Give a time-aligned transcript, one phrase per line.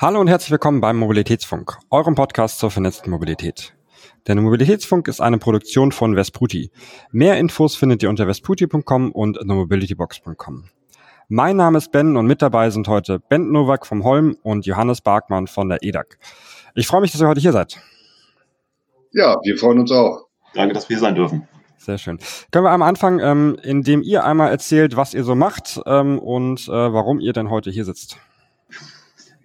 [0.00, 3.74] Hallo und herzlich willkommen beim Mobilitätsfunk, eurem Podcast zur vernetzten Mobilität.
[4.26, 6.70] Der Mobilitätsfunk ist eine Produktion von Vesputi.
[7.12, 10.70] Mehr Infos findet ihr unter vesputi.com und themobilitybox.com.
[11.28, 15.02] Mein Name ist Ben und mit dabei sind heute Ben Nowak vom Holm und Johannes
[15.02, 16.16] Barkmann von der EDAG.
[16.74, 17.78] Ich freue mich, dass ihr heute hier seid.
[19.12, 20.28] Ja, wir freuen uns auch.
[20.54, 21.46] Danke, dass wir hier sein dürfen.
[21.76, 22.18] Sehr schön.
[22.52, 26.68] Können wir einmal anfangen, ähm, indem ihr einmal erzählt, was ihr so macht ähm, und
[26.68, 28.18] äh, warum ihr denn heute hier sitzt?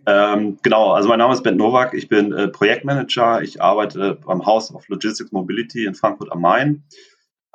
[0.07, 4.46] Ähm, genau, also mein Name ist Ben Nowak, ich bin äh, Projektmanager, ich arbeite beim
[4.46, 6.83] House of Logistics Mobility in Frankfurt am Main.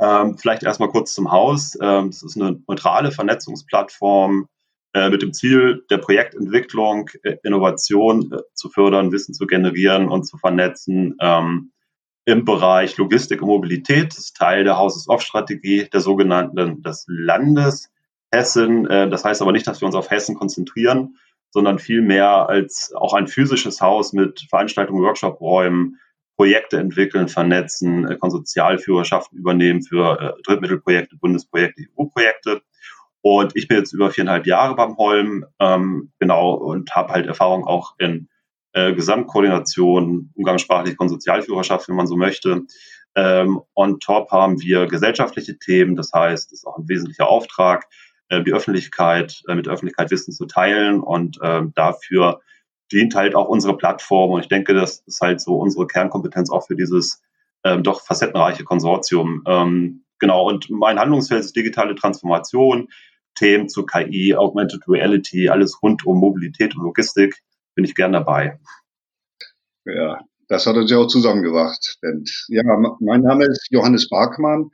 [0.00, 1.78] Ähm, vielleicht erstmal kurz zum Haus.
[1.80, 4.48] Ähm, ist eine neutrale Vernetzungsplattform
[4.94, 10.24] äh, mit dem Ziel der Projektentwicklung, äh, Innovation äh, zu fördern, Wissen zu generieren und
[10.24, 11.72] zu vernetzen ähm,
[12.24, 14.12] im Bereich Logistik und Mobilität.
[14.12, 17.90] Das ist Teil der Houses-of-Strategie der sogenannten des Landes
[18.32, 18.86] Hessen.
[18.88, 21.16] Äh, das heißt aber nicht, dass wir uns auf Hessen konzentrieren,
[21.50, 25.98] sondern vielmehr als auch ein physisches Haus mit Veranstaltungen, Workshop-Räumen,
[26.36, 28.16] Projekte entwickeln, vernetzen, äh,
[29.32, 32.62] übernehmen für äh, Drittmittelprojekte, Bundesprojekte, EU-Projekte.
[33.20, 37.66] Und ich bin jetzt über viereinhalb Jahre beim Holm, ähm, genau, und habe halt Erfahrung
[37.66, 38.28] auch in
[38.72, 42.62] äh, Gesamtkoordination, umgangssprachlich Konsortialführerschaft, wenn man so möchte.
[43.14, 47.86] Ähm, on top haben wir gesellschaftliche Themen, das heißt, das ist auch ein wesentlicher Auftrag,
[48.42, 52.40] die Öffentlichkeit, äh, mit der Öffentlichkeit Wissen zu teilen und ähm, dafür
[52.92, 56.66] dient halt auch unsere Plattform und ich denke, das ist halt so unsere Kernkompetenz auch
[56.66, 57.22] für dieses
[57.64, 59.42] ähm, doch facettenreiche Konsortium.
[59.46, 62.88] Ähm, genau, und mein Handlungsfeld ist digitale Transformation,
[63.34, 67.42] Themen zu KI, Augmented Reality, alles rund um Mobilität und Logistik,
[67.74, 68.58] bin ich gern dabei.
[69.84, 71.98] Ja, das hat uns ja auch zusammengebracht.
[72.48, 72.62] Ja,
[73.00, 74.70] mein Name ist Johannes Barkmann.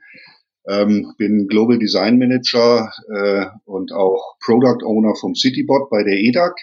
[0.69, 6.55] Ähm, bin Global Design Manager äh, und auch Product Owner vom Citybot bei der EDAC.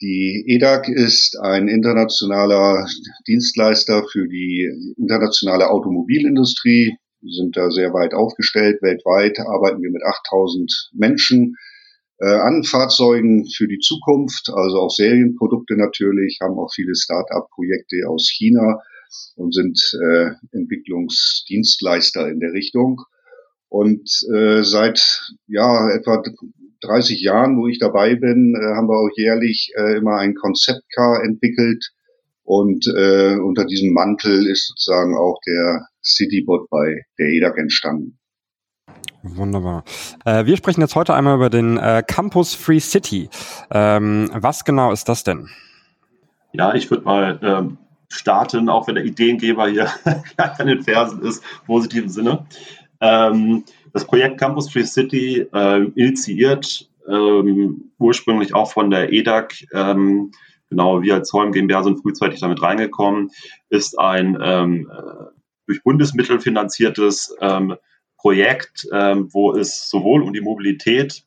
[0.00, 2.86] Die EDAC ist ein internationaler
[3.26, 6.96] Dienstleister für die internationale Automobilindustrie.
[7.20, 8.80] Wir sind da sehr weit aufgestellt.
[8.80, 11.56] Weltweit arbeiten wir mit 8000 Menschen
[12.18, 18.30] äh, an Fahrzeugen für die Zukunft, also auch Serienprodukte natürlich, haben auch viele Start-up-Projekte aus
[18.30, 18.80] China
[19.36, 23.02] und sind äh, Entwicklungsdienstleister in der Richtung.
[23.68, 26.22] Und äh, seit ja etwa
[26.82, 31.22] 30 Jahren, wo ich dabei bin, äh, haben wir auch jährlich äh, immer ein Konzeptcar
[31.24, 31.90] entwickelt.
[32.42, 38.18] Und äh, unter diesem Mantel ist sozusagen auch der Citybot bei der EDAC entstanden.
[39.22, 39.84] Wunderbar.
[40.24, 43.28] Äh, wir sprechen jetzt heute einmal über den äh, Campus Free City.
[43.70, 45.48] Ähm, was genau ist das denn?
[46.52, 47.78] Ja, ich würde mal ähm,
[48.10, 49.90] starten, auch wenn der Ideengeber hier
[50.36, 52.46] an den Fersen ist, im positiven Sinne.
[53.00, 60.32] Ähm, das Projekt Campus Free City äh, initiiert ähm, ursprünglich auch von der EDAC, ähm,
[60.68, 63.30] genau wir als Holm GmbH sind frühzeitig damit reingekommen,
[63.68, 65.24] ist ein ähm, äh,
[65.66, 67.76] durch Bundesmittel finanziertes ähm,
[68.16, 71.24] Projekt, ähm, wo es sowohl um die Mobilität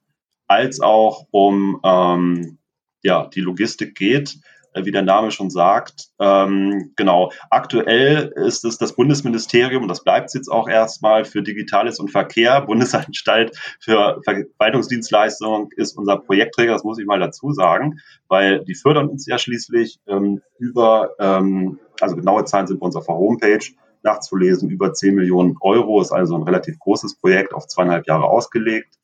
[0.47, 2.57] als auch um ähm,
[3.01, 4.37] ja, die Logistik geht.
[4.73, 6.09] Äh, wie der Name schon sagt.
[6.19, 11.43] Ähm, genau, aktuell ist es das Bundesministerium, und das bleibt es jetzt auch erstmal für
[11.43, 17.99] Digitales und Verkehr, Bundesanstalt für Verwaltungsdienstleistungen ist unser Projektträger, das muss ich mal dazu sagen,
[18.27, 22.95] weil die fördern uns ja schließlich ähm, über, ähm, also genaue Zahlen sind bei uns
[22.95, 23.65] auf der Homepage
[24.01, 28.95] nachzulesen, über 10 Millionen Euro, ist also ein relativ großes Projekt auf zweieinhalb Jahre ausgelegt.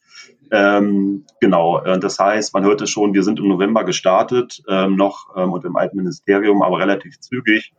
[0.51, 5.35] Ähm, genau, das heißt, man hört es schon, wir sind im November gestartet, ähm, noch
[5.35, 7.73] ähm, unter dem alten Ministerium, aber relativ zügig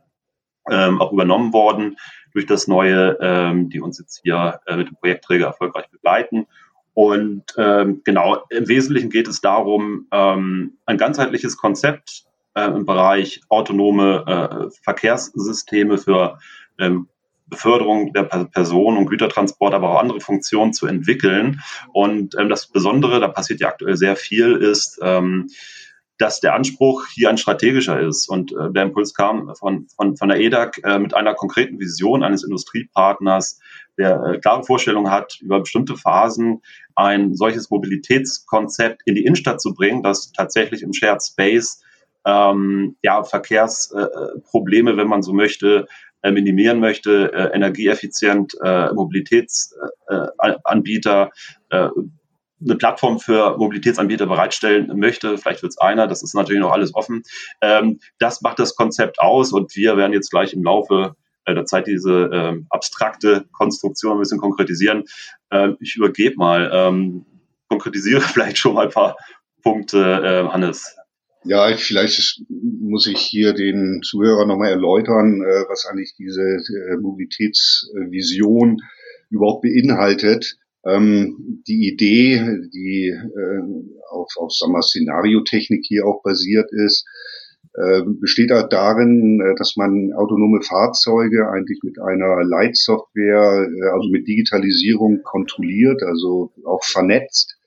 [0.70, 1.97] ähm, auch übernommen worden
[2.32, 6.47] durch das Neue, ähm, die uns jetzt hier äh, mit dem Projektträger erfolgreich begleiten.
[6.94, 14.25] Und ähm, genau, im Wesentlichen geht es darum, ein ganzheitliches Konzept äh, im Bereich autonome
[14.26, 16.38] äh, Verkehrssysteme für
[16.78, 17.08] ähm,
[17.50, 21.61] Beförderung der Personen- und Gütertransport, aber auch andere Funktionen zu entwickeln.
[21.93, 25.49] Und ähm, das Besondere, da passiert ja aktuell sehr viel, ist, ähm,
[26.21, 28.29] dass der Anspruch hier ein strategischer ist.
[28.29, 32.23] Und äh, der Impuls kam von, von, von der EDAC äh, mit einer konkreten Vision
[32.23, 33.58] eines Industriepartners,
[33.99, 36.62] der äh, klare Vorstellungen hat, über bestimmte Phasen
[36.94, 41.82] ein solches Mobilitätskonzept in die Innenstadt zu bringen, das tatsächlich im Shared Space
[42.26, 45.87] ähm, ja, Verkehrsprobleme, wenn man so möchte,
[46.31, 51.31] minimieren möchte, äh, energieeffizient äh, Mobilitätsanbieter
[51.70, 51.90] äh, äh,
[52.62, 56.94] eine Plattform für Mobilitätsanbieter bereitstellen möchte, vielleicht wird es einer, das ist natürlich noch alles
[56.94, 57.22] offen.
[57.62, 61.64] Ähm, das macht das Konzept aus und wir werden jetzt gleich im Laufe äh, der
[61.64, 65.05] Zeit diese ähm, abstrakte Konstruktion ein bisschen konkretisieren.
[65.50, 67.25] Ähm, ich übergebe mal, ähm,
[67.69, 69.17] konkretisiere vielleicht schon mal ein paar
[69.62, 70.96] Punkte, äh, Hannes.
[71.44, 78.82] Ja, vielleicht muss ich hier den Zuhörer nochmal erläutern, äh, was eigentlich diese äh, Mobilitätsvision
[79.31, 80.58] überhaupt beinhaltet.
[80.84, 82.44] Ähm, die Idee,
[82.75, 83.60] die äh,
[84.10, 87.06] auf, auf sagen wir, Szenariotechnik hier auch basiert ist,
[88.20, 96.02] besteht halt darin, dass man autonome Fahrzeuge eigentlich mit einer Leitsoftware, also mit Digitalisierung kontrolliert,
[96.02, 97.59] also auch vernetzt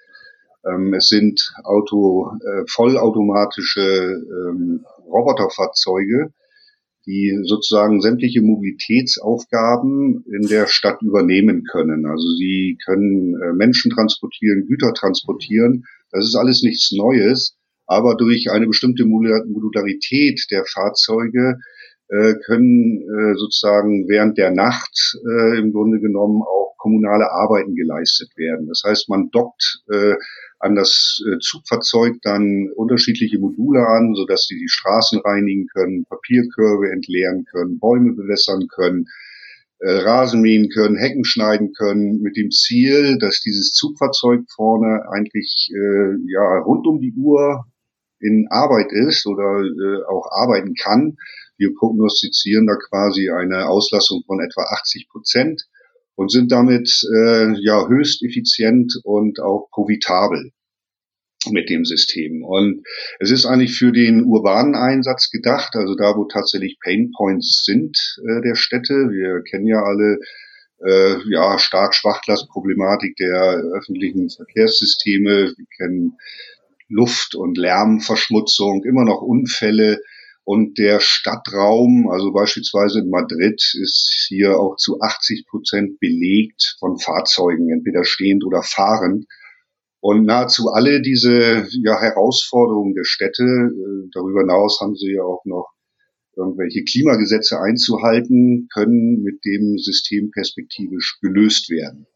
[0.95, 6.31] es sind Auto, äh, vollautomatische ähm, Roboterfahrzeuge,
[7.05, 12.05] die sozusagen sämtliche Mobilitätsaufgaben in der Stadt übernehmen können.
[12.05, 15.83] Also sie können äh, Menschen transportieren, Güter transportieren.
[16.11, 21.59] Das ist alles nichts Neues, aber durch eine bestimmte Modularität der Fahrzeuge
[22.07, 28.35] äh, können äh, sozusagen während der Nacht äh, im Grunde genommen auch kommunale Arbeiten geleistet
[28.35, 28.67] werden.
[28.67, 30.15] Das heißt, man dockt äh,
[30.59, 36.91] an das äh, Zugfahrzeug dann unterschiedliche Module an, sodass sie die Straßen reinigen können, Papierkörbe
[36.91, 39.05] entleeren können, Bäume bewässern können,
[39.79, 45.69] äh, Rasen mähen können, Hecken schneiden können, mit dem Ziel, dass dieses Zugfahrzeug vorne eigentlich
[45.73, 47.65] äh, ja rund um die Uhr
[48.19, 51.15] in Arbeit ist oder äh, auch arbeiten kann.
[51.57, 55.63] Wir prognostizieren da quasi eine Auslassung von etwa 80 Prozent
[56.15, 60.51] und sind damit äh, ja höchst effizient und auch profitabel
[61.51, 62.43] mit dem System.
[62.43, 62.83] Und
[63.19, 67.97] es ist eigentlich für den urbanen Einsatz gedacht, also da, wo tatsächlich Pain Points sind
[68.25, 68.93] äh, der Städte.
[68.93, 70.19] Wir kennen ja alle
[70.85, 75.53] äh, ja stark Schwachlastproblematik der öffentlichen Verkehrssysteme.
[75.55, 76.17] Wir kennen
[76.89, 79.99] Luft- und Lärmverschmutzung, immer noch Unfälle.
[80.45, 86.97] Und der Stadtraum, also beispielsweise in Madrid, ist hier auch zu 80 Prozent belegt von
[86.99, 89.25] Fahrzeugen, entweder stehend oder fahrend.
[90.01, 95.45] Und nahezu alle diese ja, Herausforderungen der Städte, äh, darüber hinaus haben sie ja auch
[95.45, 95.71] noch
[96.35, 102.07] irgendwelche Klimagesetze einzuhalten, können mit dem System perspektivisch gelöst werden.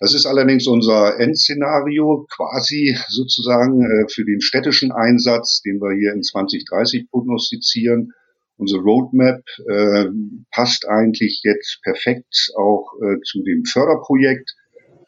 [0.00, 6.14] Das ist allerdings unser Endszenario quasi sozusagen äh, für den städtischen Einsatz, den wir hier
[6.14, 8.14] in 2030 prognostizieren.
[8.56, 10.06] Unsere Roadmap äh,
[10.50, 14.56] passt eigentlich jetzt perfekt auch äh, zu dem Förderprojekt.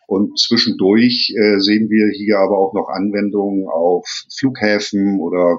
[0.07, 4.05] Und zwischendurch sehen wir hier aber auch noch Anwendungen auf
[4.37, 5.57] Flughäfen oder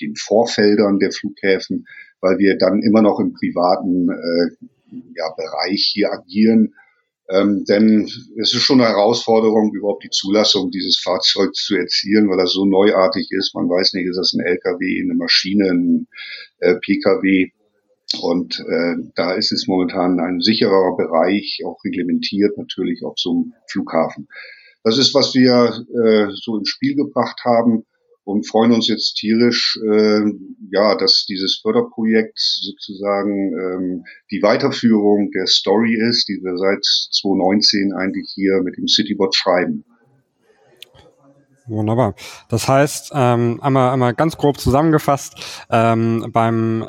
[0.00, 1.86] den Vorfeldern der Flughäfen,
[2.22, 4.08] weil wir dann immer noch im privaten
[5.14, 6.72] ja, Bereich hier agieren
[7.30, 8.04] ähm, denn
[8.40, 12.64] es ist schon eine Herausforderung, überhaupt die Zulassung dieses Fahrzeugs zu erzielen, weil das so
[12.64, 13.54] neuartig ist.
[13.54, 16.08] Man weiß nicht, ist das ein LKW, eine Maschine, ein
[16.58, 17.50] äh, PKW.
[18.20, 23.52] Und äh, da ist es momentan ein sicherer Bereich, auch reglementiert natürlich auf so einem
[23.68, 24.26] Flughafen.
[24.82, 27.84] Das ist, was wir äh, so ins Spiel gebracht haben
[28.30, 30.20] und freuen uns jetzt tierisch, äh,
[30.70, 37.92] ja, dass dieses Förderprojekt sozusagen ähm, die Weiterführung der Story ist, die wir seit 2019
[37.92, 39.84] eigentlich hier mit dem Citybot schreiben.
[41.66, 42.14] Wunderbar.
[42.48, 46.86] Das heißt, ähm, einmal, einmal ganz grob zusammengefasst, ähm, beim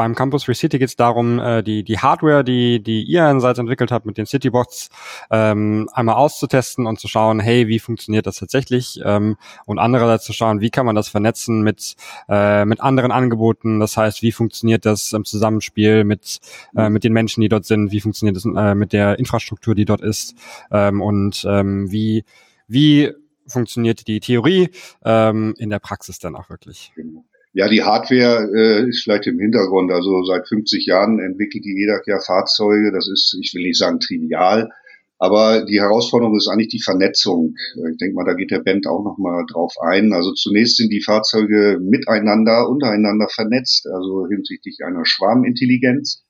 [0.00, 3.58] beim Campus Free City geht es darum, äh, die, die Hardware, die, die ihr einerseits
[3.58, 4.88] entwickelt habt mit den Citybots,
[5.30, 8.98] ähm, einmal auszutesten und zu schauen, hey, wie funktioniert das tatsächlich?
[9.04, 9.36] Ähm,
[9.66, 11.96] und andererseits zu schauen, wie kann man das vernetzen mit,
[12.30, 13.78] äh, mit anderen Angeboten?
[13.78, 16.40] Das heißt, wie funktioniert das im Zusammenspiel mit,
[16.74, 17.92] äh, mit den Menschen, die dort sind?
[17.92, 20.34] Wie funktioniert das äh, mit der Infrastruktur, die dort ist?
[20.70, 22.24] Ähm, und ähm, wie,
[22.68, 23.12] wie
[23.46, 24.70] funktioniert die Theorie
[25.04, 26.90] ähm, in der Praxis dann auch wirklich?
[26.96, 27.22] Genau.
[27.52, 29.90] Ja, die Hardware äh, ist vielleicht im Hintergrund.
[29.90, 32.92] Also seit 50 Jahren entwickelt die EDAC ja Fahrzeuge.
[32.92, 34.70] Das ist, ich will nicht sagen trivial,
[35.18, 37.54] aber die Herausforderung ist eigentlich die Vernetzung.
[37.90, 40.12] Ich denke mal, da geht der Band auch nochmal drauf ein.
[40.12, 46.22] Also zunächst sind die Fahrzeuge miteinander, untereinander vernetzt, also hinsichtlich einer Schwarmintelligenz,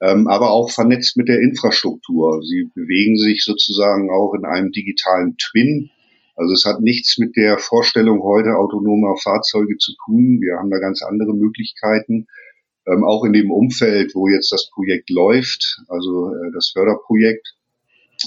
[0.00, 2.42] ähm, aber auch vernetzt mit der Infrastruktur.
[2.42, 5.90] Sie bewegen sich sozusagen auch in einem digitalen Twin
[6.38, 10.38] also es hat nichts mit der Vorstellung heute autonomer Fahrzeuge zu tun.
[10.40, 12.28] Wir haben da ganz andere Möglichkeiten.
[12.86, 17.56] Ähm, auch in dem Umfeld, wo jetzt das Projekt läuft, also äh, das Förderprojekt.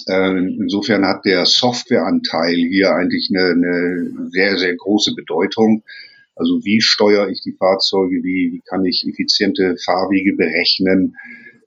[0.07, 5.83] Äh, insofern hat der Softwareanteil hier eigentlich eine, eine sehr, sehr große Bedeutung.
[6.35, 11.15] Also wie steuere ich die Fahrzeuge, wie, wie kann ich effiziente Fahrwege berechnen,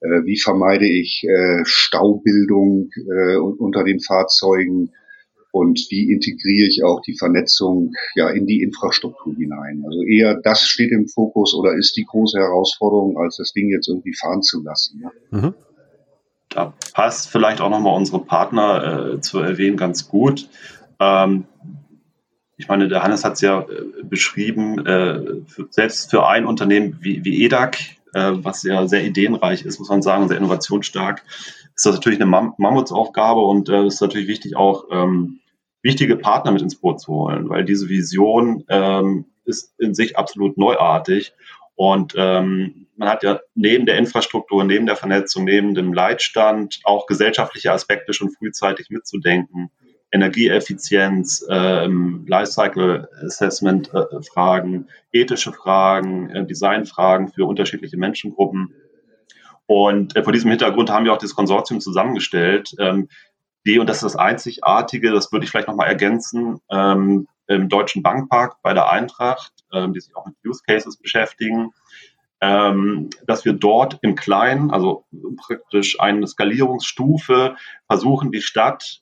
[0.01, 4.91] äh, wie vermeide ich äh, Staubildung äh, unter den Fahrzeugen,
[5.55, 9.83] und wie integriere ich auch die Vernetzung ja in die Infrastruktur hinein.
[9.85, 13.87] Also eher das steht im Fokus oder ist die große Herausforderung, als das Ding jetzt
[13.87, 15.01] irgendwie fahren zu lassen.
[15.01, 15.39] Ja.
[15.39, 15.53] Mhm.
[16.49, 20.49] Da passt vielleicht auch nochmal unsere Partner äh, zu erwähnen ganz gut.
[20.99, 21.45] Ähm,
[22.57, 26.97] ich meine, der Hannes hat es ja äh, beschrieben, äh, für, selbst für ein Unternehmen
[26.99, 27.77] wie, wie EDAC,
[28.13, 31.23] äh, was ja sehr ideenreich ist, muss man sagen, sehr innovationsstark,
[31.75, 35.39] ist das natürlich eine Mam Mammutsaufgabe und es äh, ist natürlich wichtig, auch ähm,
[35.85, 40.57] wichtige Partner mit ins Boot zu holen, weil diese Vision ähm, ist in sich absolut
[40.57, 41.33] neuartig.
[41.75, 47.05] Und ähm, man hat ja neben der Infrastruktur, neben der Vernetzung, neben dem Leitstand auch
[47.05, 49.69] gesellschaftliche Aspekte schon frühzeitig mitzudenken.
[50.11, 58.73] Energieeffizienz, ähm, Lifecycle Assessment äh, Fragen, ethische Fragen, äh, Designfragen für unterschiedliche Menschengruppen.
[59.67, 63.09] Und äh, vor diesem Hintergrund haben wir auch das Konsortium zusammengestellt, ähm,
[63.65, 68.01] die, und das ist das Einzigartige, das würde ich vielleicht nochmal ergänzen, ähm, im Deutschen
[68.03, 71.71] Bankpark bei der Eintracht, ähm, die sich auch mit Use Cases beschäftigen,
[72.41, 75.05] ähm, dass wir dort im Kleinen, also
[75.37, 77.55] praktisch eine Skalierungsstufe,
[77.87, 79.01] versuchen, die Stadt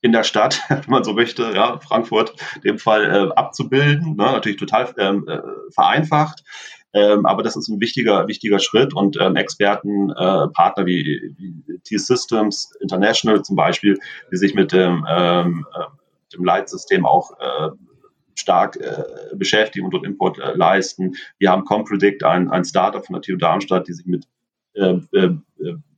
[0.00, 4.16] in der Stadt, wenn man so möchte, ja, Frankfurt in dem Fall äh, abzubilden.
[4.16, 4.24] Ne?
[4.24, 5.40] Natürlich total ähm, äh,
[5.72, 6.44] vereinfacht.
[6.94, 12.72] Ähm, aber das ist ein wichtiger, wichtiger Schritt und ähm, Experten, äh, wie, wie T-Systems
[12.80, 13.98] International zum Beispiel,
[14.32, 15.84] die sich mit dem, ähm, äh,
[16.34, 17.70] dem Leitsystem auch äh,
[18.34, 21.14] stark äh, beschäftigen und dort Import äh, leisten.
[21.38, 24.26] Wir haben Compredict, ein, ein Startup von der TU Darmstadt, die sich mit
[24.74, 25.34] äh, äh,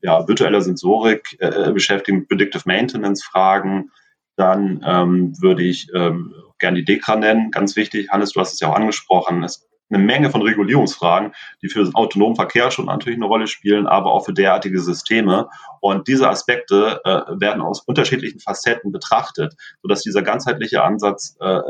[0.03, 3.91] ja, virtueller Sensorik äh, beschäftigen, Predictive Maintenance Fragen.
[4.37, 8.09] Dann ähm, würde ich ähm, gerne die DEKRA nennen, ganz wichtig.
[8.11, 9.45] Hannes, du hast es ja auch angesprochen.
[9.45, 11.33] Es eine Menge von Regulierungsfragen,
[11.63, 15.49] die für den autonomen Verkehr schon natürlich eine Rolle spielen, aber auch für derartige Systeme.
[15.81, 21.61] Und diese Aspekte äh, werden aus unterschiedlichen Facetten betrachtet, sodass dieser ganzheitliche Ansatz äh,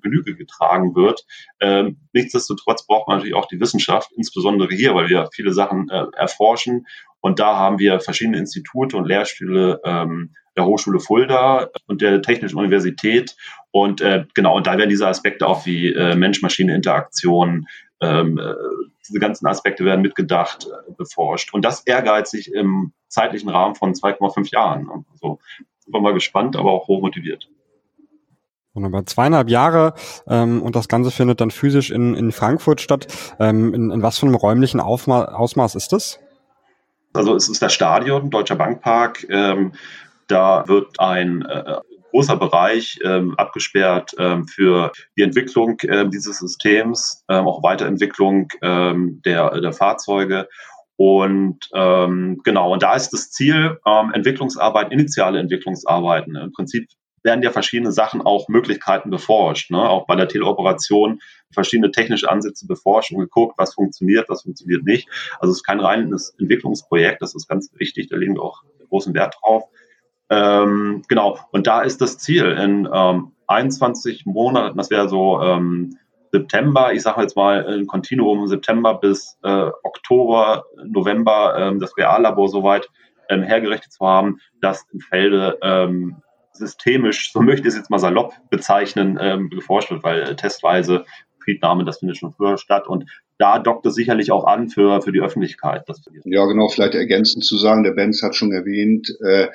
[0.00, 1.26] Genüge getragen wird.
[1.60, 6.06] Ähm, nichtsdestotrotz braucht man natürlich auch die Wissenschaft, insbesondere hier, weil wir viele Sachen äh,
[6.16, 6.86] erforschen.
[7.20, 12.58] Und da haben wir verschiedene Institute und Lehrstühle ähm, der Hochschule Fulda und der Technischen
[12.58, 13.36] Universität.
[13.70, 17.66] Und äh, genau, und da werden diese Aspekte auch wie äh, Mensch-Maschine-Interaktion,
[18.00, 18.54] ähm, äh,
[19.06, 21.52] diese ganzen Aspekte werden mitgedacht, äh, beforscht.
[21.52, 24.88] Und das ehrgeizig im zeitlichen Rahmen von 2,5 Jahren.
[25.12, 25.38] Also
[25.78, 27.48] sind wir mal gespannt, aber auch hochmotiviert.
[28.72, 29.04] Wunderbar.
[29.04, 29.94] Zweieinhalb Jahre
[30.28, 33.08] ähm, und das Ganze findet dann physisch in, in Frankfurt statt.
[33.40, 36.20] Ähm, in, in was für einem räumlichen Aufma Ausmaß ist das?
[37.12, 39.26] Also es ist das Stadion, Deutscher Bankpark.
[39.28, 39.72] Ähm,
[40.30, 41.78] da wird ein äh,
[42.10, 49.22] großer Bereich ähm, abgesperrt ähm, für die Entwicklung äh, dieses Systems, ähm, auch Weiterentwicklung ähm,
[49.24, 50.48] der, der Fahrzeuge.
[50.96, 56.36] Und ähm, genau, und da ist das Ziel, ähm, Entwicklungsarbeit, initiale Entwicklungsarbeiten.
[56.36, 56.88] Im Prinzip
[57.22, 59.78] werden ja verschiedene Sachen auch Möglichkeiten beforscht, ne?
[59.78, 61.20] auch bei der Teleoperation
[61.52, 65.08] verschiedene technische Ansätze beforscht und geguckt, was funktioniert, was funktioniert nicht.
[65.38, 69.14] Also es ist kein reines Entwicklungsprojekt, das ist ganz wichtig, da legen wir auch großen
[69.14, 69.64] Wert drauf.
[70.30, 75.98] Ähm, genau, und da ist das Ziel in ähm, 21 Monaten, das wäre so ähm,
[76.32, 82.48] September, ich sage jetzt mal ein Kontinuum September bis äh, Oktober, November ähm, das Reallabor
[82.48, 82.88] soweit
[83.28, 86.22] ähm, hergerichtet zu haben, dass im Felde ähm,
[86.52, 91.04] systemisch, so möchte ich es jetzt mal salopp bezeichnen, ähm, geforscht wird, weil äh, testweise
[91.42, 95.12] Friednahme, das findet schon früher statt und da dockt es sicherlich auch an für, für
[95.12, 95.88] die Öffentlichkeit.
[96.24, 99.48] ja, genau, vielleicht ergänzend zu sagen, der Benz hat schon erwähnt, äh,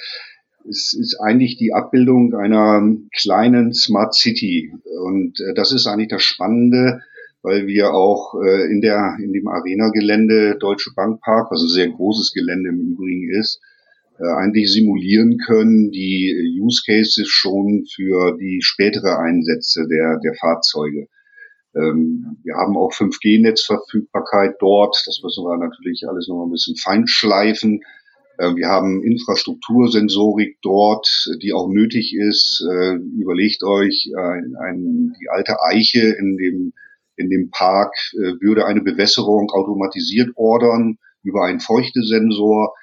[0.69, 2.81] es ist eigentlich die Abbildung einer
[3.15, 4.73] kleinen Smart City.
[5.03, 7.01] Und äh, das ist eigentlich das Spannende,
[7.41, 12.33] weil wir auch äh, in der in dem Arena-Gelände Deutsche Bankpark, was ein sehr großes
[12.33, 13.61] Gelände im Übrigen ist,
[14.19, 21.07] äh, eigentlich simulieren können, die Use Cases schon für die spätere Einsätze der, der Fahrzeuge.
[21.75, 25.03] Ähm, wir haben auch 5G-Netzverfügbarkeit dort.
[25.05, 27.81] Das müssen wir natürlich alles noch ein bisschen feinschleifen.
[28.37, 31.07] Äh, wir haben Infrastruktursensorik dort,
[31.41, 32.65] die auch nötig ist.
[32.71, 36.73] Äh, überlegt euch, ein, ein, die alte Eiche in dem,
[37.15, 42.73] in dem Park äh, würde eine Bewässerung automatisiert ordern über einen Feuchtesensor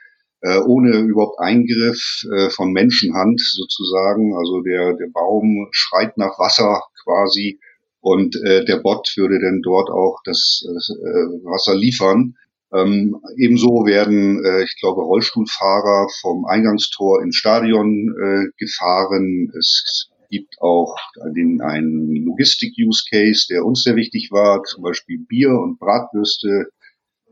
[0.43, 4.37] äh, ohne überhaupt Eingriff äh, von Menschenhand sozusagen.
[4.37, 7.61] Also der, der Baum schreit nach Wasser quasi
[8.01, 12.37] und äh, der Bot würde dann dort auch das, äh, Wasser liefern.
[12.75, 19.52] Ähm, ebenso werden, äh, ich glaube, Rollstuhlfahrer vom Eingangstor ins Stadion äh, gefahren.
[19.59, 20.97] Es gibt auch
[21.37, 26.69] den, einen Logistik-Use-Case, der uns sehr wichtig war, zum Beispiel Bier und Bratwürste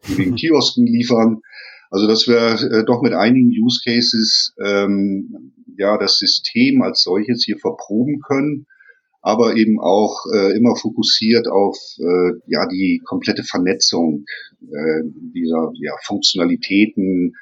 [0.08, 1.40] in den Kiosken liefern.
[1.90, 7.42] Also dass wir äh, doch mit einigen Use Cases ähm, ja das System als solches
[7.44, 8.66] hier verproben können,
[9.22, 14.24] aber eben auch äh, immer fokussiert auf äh, ja die komplette Vernetzung
[14.62, 17.34] äh, dieser ja, Funktionalitäten,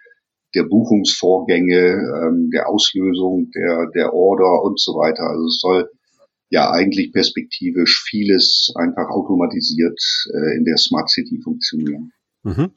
[0.54, 5.24] der Buchungsvorgänge, ähm, der Auslösung der der Order und so weiter.
[5.24, 5.90] Also es soll
[6.50, 10.00] ja eigentlich perspektivisch vieles einfach automatisiert
[10.32, 12.12] äh, in der Smart City funktionieren.
[12.44, 12.70] Mhm.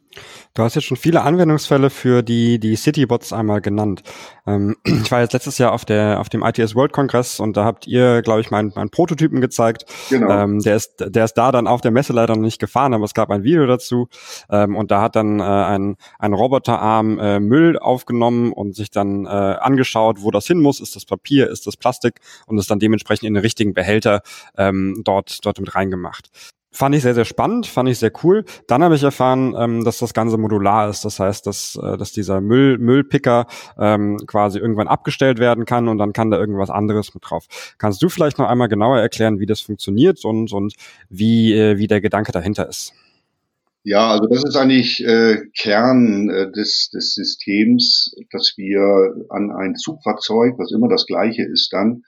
[0.56, 4.02] Du hast jetzt schon viele Anwendungsfälle für die, die Citybots einmal genannt.
[4.48, 7.64] Ähm, ich war jetzt letztes Jahr auf der, auf dem ITS World Congress und da
[7.64, 9.86] habt ihr, glaube ich, meinen, meinen Prototypen gezeigt.
[10.10, 10.30] Genau.
[10.32, 13.06] Ähm, der ist, der ist da dann auf der Messe leider noch nicht gefahren, aber
[13.06, 14.08] es gab ein Video dazu.
[14.50, 19.26] Ähm, und da hat dann äh, ein, ein Roboterarm äh, Müll aufgenommen und sich dann
[19.26, 20.82] äh, angeschaut, wo das hin muss.
[20.82, 24.22] Ist das Papier, ist das Plastik und es dann dementsprechend in den richtigen Behälter
[24.58, 26.30] ähm, dort, dort mit reingemacht.
[26.74, 28.46] Fand ich sehr, sehr spannend, fand ich sehr cool.
[28.66, 31.04] Dann habe ich erfahren, ähm, dass das Ganze modular ist.
[31.04, 33.46] Das heißt, dass, äh, dass dieser Müll, Müllpicker
[33.78, 37.76] ähm, quasi irgendwann abgestellt werden kann und dann kann da irgendwas anderes mit drauf.
[37.78, 40.74] Kannst du vielleicht noch einmal genauer erklären, wie das funktioniert und, und
[41.10, 42.94] wie, äh, wie der Gedanke dahinter ist?
[43.84, 49.76] Ja, also das ist eigentlich äh, Kern äh, des, des Systems, dass wir an ein
[49.76, 52.04] Zugfahrzeug, was immer das gleiche ist, dann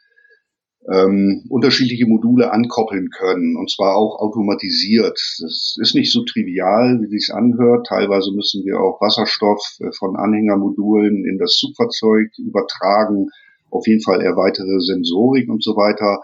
[0.92, 5.18] ähm, unterschiedliche Module ankoppeln können und zwar auch automatisiert.
[5.42, 7.88] Das ist nicht so trivial, wie sich anhört.
[7.88, 13.30] Teilweise müssen wir auch Wasserstoff äh, von Anhängermodulen in das Zugfahrzeug übertragen,
[13.70, 16.22] auf jeden Fall eher weitere Sensorik und so weiter.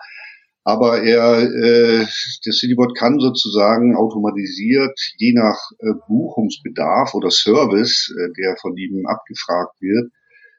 [0.63, 2.05] Aber er, äh,
[2.45, 9.05] das Citybot kann sozusagen automatisiert, je nach äh, Buchungsbedarf oder Service, äh, der von ihm
[9.07, 10.11] abgefragt wird,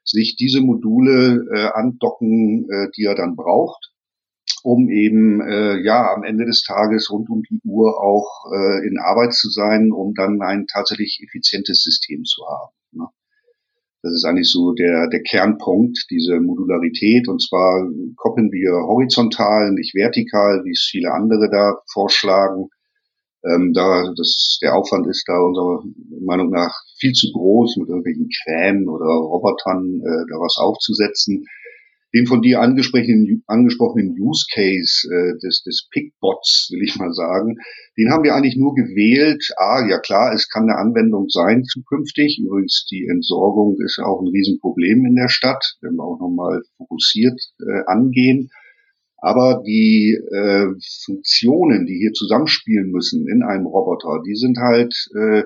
[0.04, 3.92] sich diese Module äh, andocken, äh, die er dann braucht,
[4.62, 8.98] um eben äh, ja am Ende des Tages rund um die Uhr auch äh, in
[8.98, 12.72] Arbeit zu sein, um dann ein tatsächlich effizientes System zu haben.
[12.92, 13.06] Ne?
[14.02, 17.28] Das ist eigentlich so der, der Kernpunkt, diese Modularität.
[17.28, 22.70] Und zwar koppeln wir horizontal, nicht vertikal, wie es viele andere da vorschlagen.
[23.44, 25.82] Ähm, da das, der Aufwand ist da unserer
[26.20, 31.46] Meinung nach viel zu groß, mit irgendwelchen Krämen oder Robotern äh, da was aufzusetzen.
[32.12, 37.56] Den von dir angesprochenen, angesprochenen Use Case äh, des, des Pickbots, will ich mal sagen,
[37.96, 39.42] den haben wir eigentlich nur gewählt.
[39.56, 42.42] Ah, ja klar, es kann eine Anwendung sein zukünftig.
[42.44, 47.40] Übrigens, die Entsorgung ist auch ein Riesenproblem in der Stadt, wenn wir auch nochmal fokussiert
[47.60, 48.50] äh, angehen.
[49.20, 50.66] Aber die äh,
[51.04, 55.42] Funktionen, die hier zusammenspielen müssen in einem Roboter, die sind halt äh,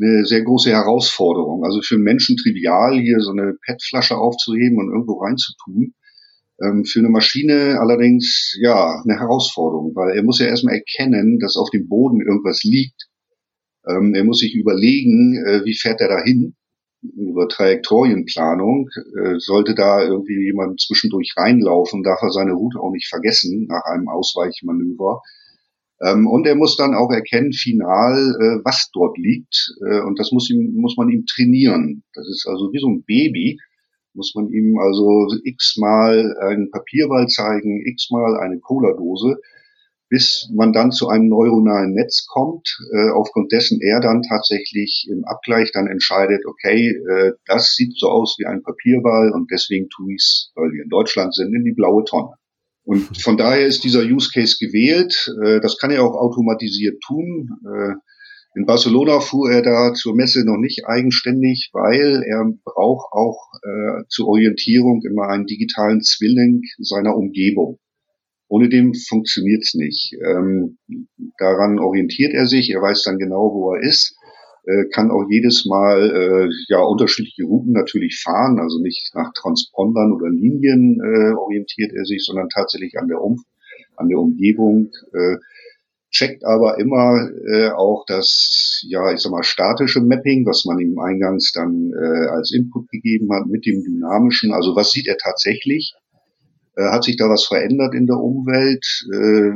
[0.00, 1.64] eine sehr große Herausforderung.
[1.64, 5.94] Also für einen Menschen trivial, hier so eine PET-Flasche aufzuheben und irgendwo reinzutun.
[6.62, 11.56] Ähm, für eine Maschine allerdings, ja, eine Herausforderung, weil er muss ja erstmal erkennen, dass
[11.56, 13.08] auf dem Boden irgendwas liegt.
[13.88, 16.54] Ähm, er muss sich überlegen, äh, wie fährt er da hin
[17.02, 18.88] über Trajektorienplanung.
[19.16, 23.84] Äh, sollte da irgendwie jemand zwischendurch reinlaufen, darf er seine Route auch nicht vergessen nach
[23.84, 25.22] einem Ausweichmanöver.
[26.02, 29.74] Ähm, und er muss dann auch erkennen, final, äh, was dort liegt.
[29.86, 32.04] Äh, und das muss, ihm, muss man ihm trainieren.
[32.14, 33.58] Das ist also wie so ein Baby.
[34.12, 39.36] Muss man ihm also x-mal einen Papierball zeigen, x-mal eine Cola-Dose
[40.10, 45.24] bis man dann zu einem neuronalen Netz kommt, äh, aufgrund dessen er dann tatsächlich im
[45.24, 50.12] Abgleich dann entscheidet, okay, äh, das sieht so aus wie ein Papierball und deswegen tue
[50.12, 52.34] ich es, weil wir in Deutschland sind, in die blaue Tonne.
[52.84, 55.32] Und von daher ist dieser Use Case gewählt.
[55.44, 57.50] Äh, das kann er auch automatisiert tun.
[57.64, 57.94] Äh,
[58.56, 64.02] in Barcelona fuhr er da zur Messe noch nicht eigenständig, weil er braucht auch äh,
[64.08, 67.78] zur Orientierung immer einen digitalen Zwilling seiner Umgebung.
[68.50, 70.12] Ohne dem funktioniert's nicht.
[70.26, 70.76] Ähm,
[71.38, 74.16] daran orientiert er sich, er weiß dann genau, wo er ist,
[74.66, 80.12] äh, kann auch jedes Mal äh, ja unterschiedliche Routen natürlich fahren, also nicht nach Transpondern
[80.12, 83.40] oder Linien äh, orientiert er sich, sondern tatsächlich an der, um
[83.96, 84.90] an der Umgebung.
[85.12, 85.36] Äh,
[86.10, 90.98] checkt aber immer äh, auch das, ja, ich sag mal, statische Mapping, was man ihm
[90.98, 94.52] eingangs dann äh, als Input gegeben hat, mit dem dynamischen.
[94.52, 95.94] Also was sieht er tatsächlich?
[96.80, 98.86] Äh, hat sich da was verändert in der Umwelt?
[99.12, 99.52] Äh,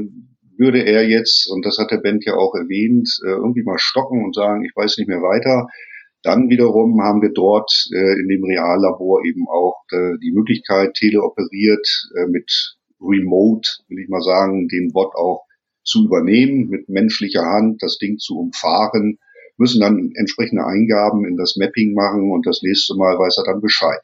[0.56, 4.24] würde er jetzt, und das hat der Band ja auch erwähnt, äh, irgendwie mal stocken
[4.24, 5.66] und sagen, ich weiß nicht mehr weiter,
[6.22, 11.86] dann wiederum haben wir dort in dem Reallabor eben auch die Möglichkeit, teleoperiert
[12.28, 15.44] mit Remote, will ich mal sagen, den Bot auch
[15.84, 19.18] zu übernehmen, mit menschlicher Hand das Ding zu umfahren,
[19.58, 23.60] müssen dann entsprechende Eingaben in das Mapping machen und das nächste Mal weiß er dann
[23.60, 24.00] Bescheid.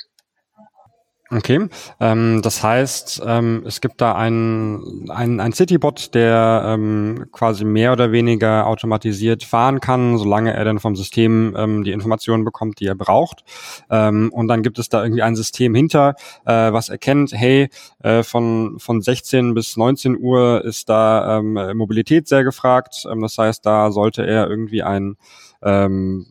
[1.33, 1.69] Okay,
[2.01, 7.93] ähm, das heißt, ähm, es gibt da einen, einen, einen Citybot, der ähm, quasi mehr
[7.93, 12.87] oder weniger automatisiert fahren kann, solange er dann vom System ähm, die Informationen bekommt, die
[12.87, 13.45] er braucht.
[13.91, 16.17] Ähm, und dann gibt es da irgendwie ein System hinter,
[16.47, 17.69] äh, was erkennt, hey,
[18.03, 23.07] äh, von, von 16 bis 19 Uhr ist da ähm, Mobilität sehr gefragt.
[23.09, 25.17] Ähm, das heißt, da sollte er irgendwie ein
[25.63, 26.27] ähm,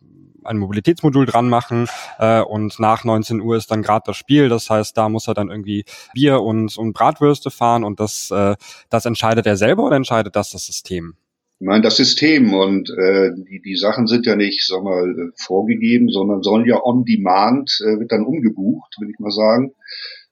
[0.49, 4.49] ein Mobilitätsmodul dran machen äh, und nach 19 Uhr ist dann gerade das Spiel.
[4.49, 8.55] Das heißt, da muss er dann irgendwie Bier und, und Bratwürste fahren und das, äh,
[8.89, 11.15] das entscheidet er selber oder entscheidet das das System?
[11.61, 15.31] Ich meine, das System und äh, die, die Sachen sind ja nicht, sag mal, äh,
[15.35, 19.73] vorgegeben, sondern sollen ja on demand, äh, wird dann umgebucht, will ich mal sagen.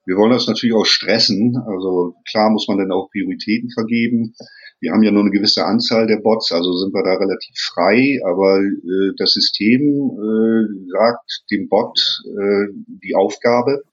[0.08, 1.58] Wir wollen das natürlich auch stressen.
[1.68, 4.34] Also klar muss man dann auch Prioritäten vergeben.
[4.80, 8.22] Wir haben ja nur eine gewisse Anzahl der Bots, also sind wir da relativ frei,
[8.26, 12.68] aber äh, das System äh, sagt dem Bot äh,
[13.04, 13.84] die Aufgabe.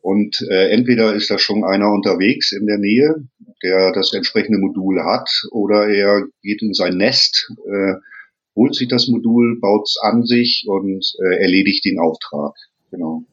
[0.00, 3.28] Und äh, entweder ist da schon einer unterwegs in der Nähe,
[3.62, 7.94] der das entsprechende Modul hat, oder er geht in sein Nest, äh,
[8.56, 12.54] holt sich das Modul, baut es an sich und äh, erledigt den Auftrag.
[12.90, 13.24] Genau.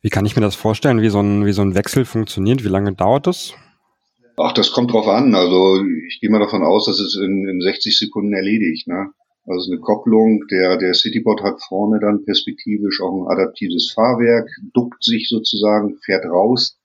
[0.00, 2.64] Wie kann ich mir das vorstellen, wie so ein, wie so ein Wechsel funktioniert?
[2.64, 3.54] Wie lange dauert das?
[4.36, 5.34] Ach, das kommt drauf an.
[5.34, 8.88] Also ich gehe mal davon aus, dass es in, in 60 Sekunden erledigt.
[8.88, 9.12] Ne?
[9.46, 15.02] Also eine Kopplung, der, der Citybot hat vorne dann perspektivisch auch ein adaptives Fahrwerk, duckt
[15.02, 16.78] sich sozusagen, fährt raus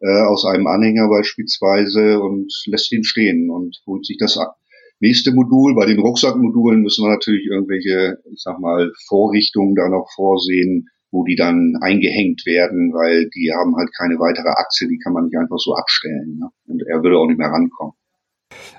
[0.00, 4.56] äh, aus einem Anhänger beispielsweise und lässt ihn stehen und holt sich das ab.
[5.00, 10.08] Nächste Modul, bei den Rucksackmodulen müssen wir natürlich irgendwelche, ich sag mal, Vorrichtungen da noch
[10.14, 15.14] vorsehen, wo die dann eingehängt werden, weil die haben halt keine weitere Achse, die kann
[15.14, 16.38] man nicht einfach so abstellen.
[16.38, 16.48] Ne?
[16.68, 17.94] Und er würde auch nicht mehr rankommen.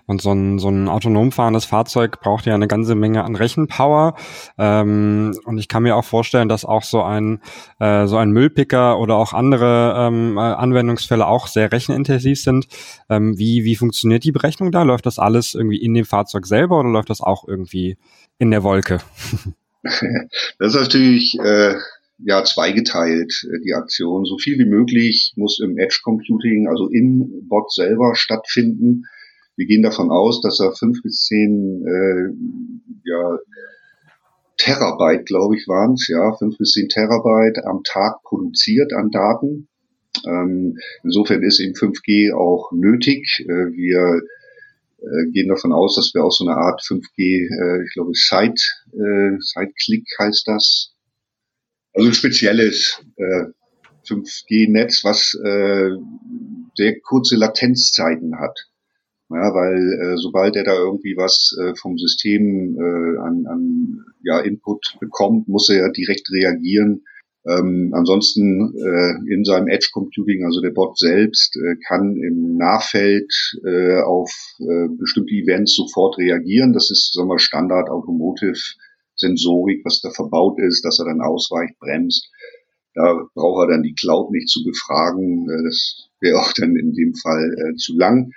[0.06, 4.16] Und so ein, so ein autonom fahrendes Fahrzeug braucht ja eine ganze Menge an Rechenpower.
[4.58, 7.42] Ähm, und ich kann mir auch vorstellen, dass auch so ein,
[7.80, 12.68] äh, so ein Müllpicker oder auch andere ähm, äh, Anwendungsfälle auch sehr rechenintensiv sind.
[13.10, 14.84] Ähm, wie, wie funktioniert die Berechnung da?
[14.84, 17.98] Läuft das alles irgendwie in dem Fahrzeug selber oder läuft das auch irgendwie
[18.38, 19.00] in der Wolke?
[20.60, 21.76] das ist natürlich äh,
[22.20, 24.26] ja zweigeteilt, äh, die Aktion.
[24.26, 29.06] So viel wie möglich muss im Edge Computing, also im Bot selber stattfinden.
[29.56, 33.38] Wir gehen davon aus, dass er fünf bis zehn äh, ja,
[34.58, 39.68] Terabyte, glaube ich, waren es, ja, fünf bis zehn Terabyte am Tag produziert an Daten.
[40.26, 43.46] Ähm, insofern ist eben 5G auch nötig.
[43.48, 44.22] Äh, wir
[45.00, 48.62] äh, gehen davon aus, dass wir auch so eine Art 5G, äh, ich glaube, Side,
[48.94, 50.94] äh, Side-Click heißt das,
[51.98, 53.46] also ein spezielles äh,
[54.08, 55.90] 5G-Netz, was äh,
[56.76, 58.68] sehr kurze Latenzzeiten hat.
[59.30, 64.40] Ja, weil äh, sobald er da irgendwie was äh, vom System äh, an, an ja,
[64.40, 67.04] Input bekommt, muss er ja direkt reagieren.
[67.46, 73.34] Ähm, ansonsten äh, in seinem Edge Computing, also der Bot selbst, äh, kann im Nachfeld
[73.66, 76.72] äh, auf äh, bestimmte Events sofort reagieren.
[76.72, 78.60] Das ist sagen wir, Standard Automotive
[79.18, 82.30] Sensorik, was da verbaut ist, dass er dann ausweicht, bremst.
[82.94, 85.50] Da braucht er dann die Cloud nicht zu befragen.
[85.50, 88.32] Äh, das wäre auch dann in dem Fall äh, zu lang.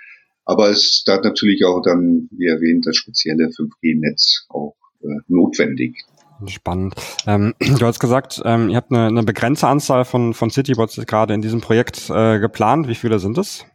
[0.45, 6.03] Aber es ist da natürlich auch dann, wie erwähnt, das spezielle 5G-Netz auch äh, notwendig.
[6.47, 6.95] Spannend.
[7.27, 11.33] Ähm, du hast gesagt, ähm, ihr habt eine, eine begrenzte Anzahl von, von Citybots gerade
[11.33, 12.87] in diesem Projekt äh, geplant.
[12.87, 13.65] Wie viele sind es?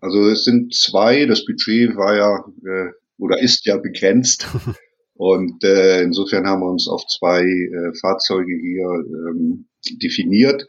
[0.00, 1.26] Also es sind zwei.
[1.26, 4.46] Das Budget war ja äh, oder ist ja begrenzt.
[5.18, 9.66] Und äh, insofern haben wir uns auf zwei äh, Fahrzeuge hier ähm,
[10.00, 10.64] definiert,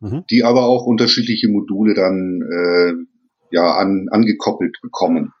[0.00, 0.24] mhm.
[0.30, 2.92] die aber auch unterschiedliche Module dann äh,
[3.50, 5.34] ja an, angekoppelt bekommen.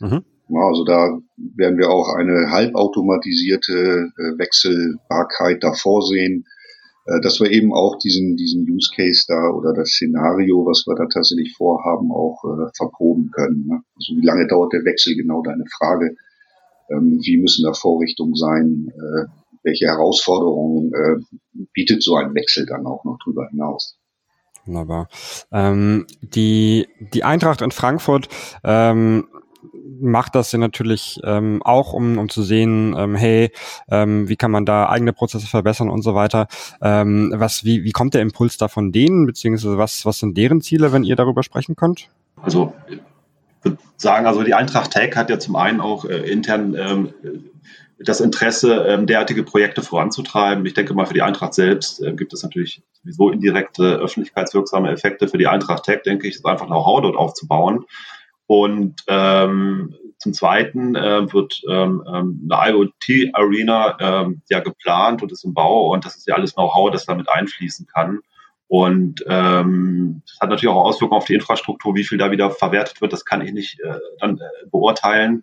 [0.00, 0.22] Mhm.
[0.50, 6.44] Ja, also da werden wir auch eine halbautomatisierte äh, Wechselbarkeit da vorsehen,
[7.06, 10.94] äh, dass wir eben auch diesen, diesen Use Case da oder das Szenario, was wir
[10.94, 13.66] da tatsächlich vorhaben, auch äh, verproben können.
[13.66, 13.80] Ne?
[13.96, 16.16] Also wie lange dauert der Wechsel, genau deine Frage
[16.90, 19.26] ähm, wie müssen da Vorrichtungen sein, äh,
[19.62, 23.98] welche Herausforderungen äh, bietet so ein Wechsel dann auch noch drüber hinaus.
[24.66, 25.08] Wunderbar.
[25.50, 28.28] Ähm, die, die Eintracht in Frankfurt
[28.64, 29.26] ähm,
[30.00, 33.50] macht das ja natürlich ähm, auch, um, um zu sehen, ähm, hey,
[33.90, 36.48] ähm, wie kann man da eigene Prozesse verbessern und so weiter.
[36.80, 40.60] Ähm, was, wie, wie kommt der Impuls da von denen, beziehungsweise was, was sind deren
[40.60, 42.08] Ziele, wenn ihr darüber sprechen könnt?
[42.42, 42.72] Also
[44.00, 47.12] sagen, also die Eintracht Tech hat ja zum einen auch äh, intern ähm,
[47.98, 50.64] das Interesse, ähm, derartige Projekte voranzutreiben.
[50.66, 55.26] Ich denke mal, für die Eintracht selbst äh, gibt es natürlich sowieso indirekte öffentlichkeitswirksame Effekte.
[55.26, 57.84] Für die Eintracht Tech, denke ich, ist einfach Know-how dort aufzubauen.
[58.46, 65.44] Und ähm, zum Zweiten äh, wird ähm, ähm eine IoT-Arena ähm, ja geplant und ist
[65.44, 68.20] im Bau und das ist ja alles Know-how, das damit einfließen kann.
[68.68, 73.12] Und ähm, hat natürlich auch Auswirkungen auf die Infrastruktur, wie viel da wieder verwertet wird,
[73.12, 75.42] das kann ich nicht äh, dann äh, beurteilen.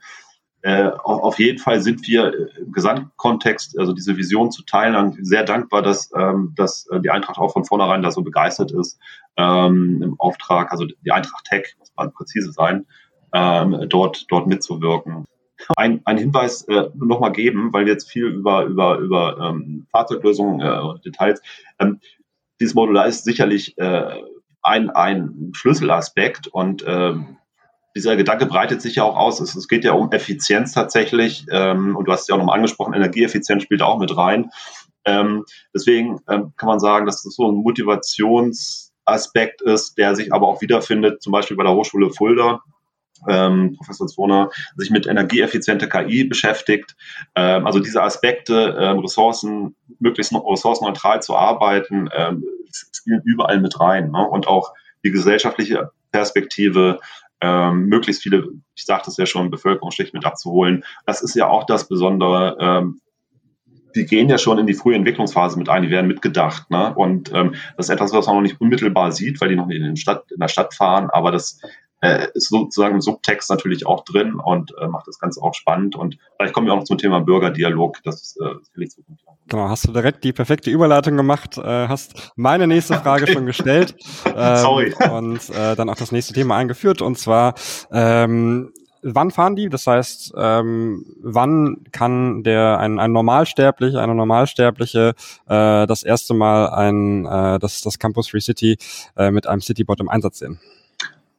[0.61, 5.83] Äh, auf jeden Fall sind wir im Gesamtkontext, also diese Vision zu teilen, sehr dankbar,
[5.83, 8.99] dass, ähm, dass äh, die Eintracht auch von vornherein da so begeistert ist,
[9.37, 12.87] ähm, im Auftrag, also die Eintracht Tech, muss man präzise sein,
[13.31, 15.25] ähm, dort, dort mitzuwirken.
[15.77, 20.61] Ein, ein Hinweis äh, nochmal geben, weil wir jetzt viel über, über, über ähm, Fahrzeuglösungen
[20.61, 21.43] äh, Details.
[21.77, 21.99] Ähm,
[22.59, 24.21] dieses Modular ist sicherlich äh,
[24.61, 27.37] ein, ein Schlüsselaspekt und ähm,
[27.95, 29.39] dieser Gedanke breitet sich ja auch aus.
[29.39, 31.45] Es, es geht ja um Effizienz tatsächlich.
[31.49, 34.51] Ähm, und du hast es ja auch nochmal angesprochen, Energieeffizienz spielt auch mit rein.
[35.05, 40.47] Ähm, deswegen ähm, kann man sagen, dass das so ein Motivationsaspekt ist, der sich aber
[40.47, 42.61] auch wiederfindet, zum Beispiel bei der Hochschule Fulda.
[43.27, 46.95] Ähm, Professor Zwoner sich mit energieeffizienter KI beschäftigt.
[47.35, 54.11] Ähm, also diese Aspekte, ähm, Ressourcen, möglichst ressourcenneutral zu arbeiten, ähm, spielen überall mit rein.
[54.11, 54.27] Ne?
[54.27, 56.99] Und auch die gesellschaftliche Perspektive,
[57.41, 60.83] ähm, möglichst viele, ich sagte es ja schon, Bevölkerungsschicht mit abzuholen.
[61.05, 62.57] Das ist ja auch das Besondere.
[62.59, 63.01] Ähm,
[63.95, 66.69] die gehen ja schon in die frühe Entwicklungsphase mit ein, die werden mitgedacht.
[66.69, 66.93] Ne?
[66.95, 69.81] Und ähm, das ist etwas, was man noch nicht unmittelbar sieht, weil die noch nicht
[69.81, 71.61] in, Stadt, in der Stadt fahren, aber das
[72.05, 75.95] äh, ist sozusagen im Subtext natürlich auch drin und äh, macht das Ganze auch spannend.
[75.95, 78.01] Und vielleicht kommen wir auch noch zum Thema Bürgerdialog.
[78.03, 79.25] Das ist äh, sicherlich zukünftig.
[79.47, 83.33] Genau, hast du direkt die perfekte Überleitung gemacht, äh, hast meine nächste Frage okay.
[83.33, 84.93] schon gestellt ähm, Sorry.
[85.11, 87.53] und äh, dann auch das nächste Thema eingeführt und zwar
[87.91, 88.71] ähm,
[89.05, 89.69] wann fahren die?
[89.69, 95.13] Das heißt, ähm, wann kann der ein, ein Normalsterblich, eine Normalsterbliche
[95.47, 98.77] äh, das erste Mal ein äh, das, das Campus Free City
[99.15, 100.59] äh, mit einem Citybot im Einsatz sehen?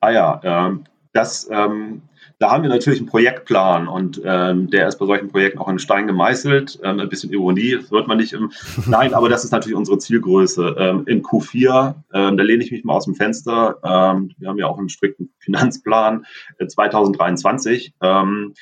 [0.06, 2.02] Ah ja, ähm, das, ähm,
[2.38, 5.80] da haben wir natürlich einen Projektplan und ähm, der ist bei solchen Projekten auch in
[5.80, 6.78] Stein gemeißelt.
[6.84, 8.52] Ähm, ein bisschen Ironie, das wird man nicht im.
[8.86, 10.76] Nein, aber das ist natürlich unsere Zielgröße.
[10.78, 13.78] Ähm, in Q4, ähm, da lehne ich mich mal aus dem Fenster.
[13.82, 16.24] Ähm, wir haben ja auch einen strikten Finanzplan
[16.58, 17.94] äh, 2023.
[18.00, 18.54] Ähm,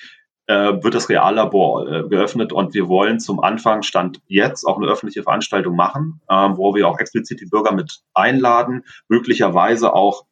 [0.47, 4.87] äh, wird das Reallabor äh, geöffnet und wir wollen zum Anfang Stand jetzt auch eine
[4.87, 10.25] öffentliche Veranstaltung machen, ähm, wo wir auch explizit die Bürger mit einladen, möglicherweise auch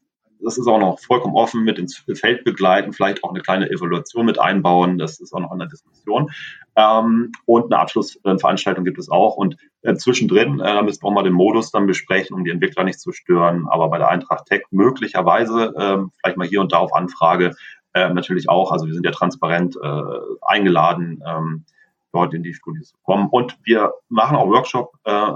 [0.44, 4.26] das ist auch noch vollkommen offen mit ins Feld begleiten, vielleicht auch eine kleine Evaluation
[4.26, 4.98] mit einbauen.
[4.98, 6.31] Das ist auch noch in der Diskussion.
[6.76, 9.37] Ähm, und eine Abschlussveranstaltung gibt es auch.
[9.37, 12.50] Und äh, zwischendrin, äh, da müssen wir auch mal den Modus dann besprechen, um die
[12.50, 13.66] Entwickler nicht zu stören.
[13.68, 17.55] Aber bei der Eintracht Tech möglicherweise, äh, vielleicht mal hier und da auf Anfrage,
[17.94, 18.72] äh, natürlich auch.
[18.72, 20.02] Also wir sind ja transparent äh,
[20.42, 21.64] eingeladen, ähm,
[22.12, 23.28] dort in die Studie zu kommen.
[23.31, 25.33] Und wir machen auch Workshop äh,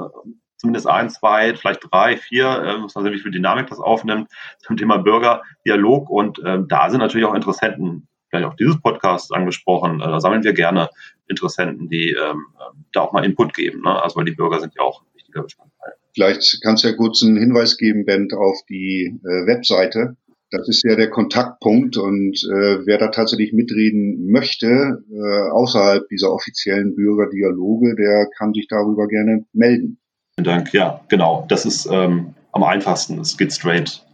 [0.57, 4.29] zumindest ein, zwei, vielleicht drei, vier, äh, muss man sehen, wie viel Dynamik das aufnimmt,
[4.59, 6.11] zum Thema Bürgerdialog.
[6.11, 10.45] Und äh, da sind natürlich auch Interessenten, vielleicht auch dieses Podcast angesprochen, äh, da sammeln
[10.45, 10.89] wir gerne
[11.29, 12.47] Interessenten, die ähm,
[12.93, 13.83] da auch mal Input geben.
[13.83, 14.03] Ne?
[14.03, 15.93] Also weil die Bürger sind ja auch ein wichtiger Bestandteil.
[16.15, 20.17] Vielleicht kannst du ja kurz einen Hinweis geben, Bent, auf die äh, Webseite.
[20.51, 26.33] Das ist ja der Kontaktpunkt und äh, wer da tatsächlich mitreden möchte, äh, außerhalb dieser
[26.33, 29.99] offiziellen Bürgerdialoge, der kann sich darüber gerne melden.
[30.37, 30.73] Vielen Dank.
[30.75, 31.47] Ja, genau.
[31.49, 33.19] Das ist ähm, am einfachsten.
[33.21, 34.05] Es geht straight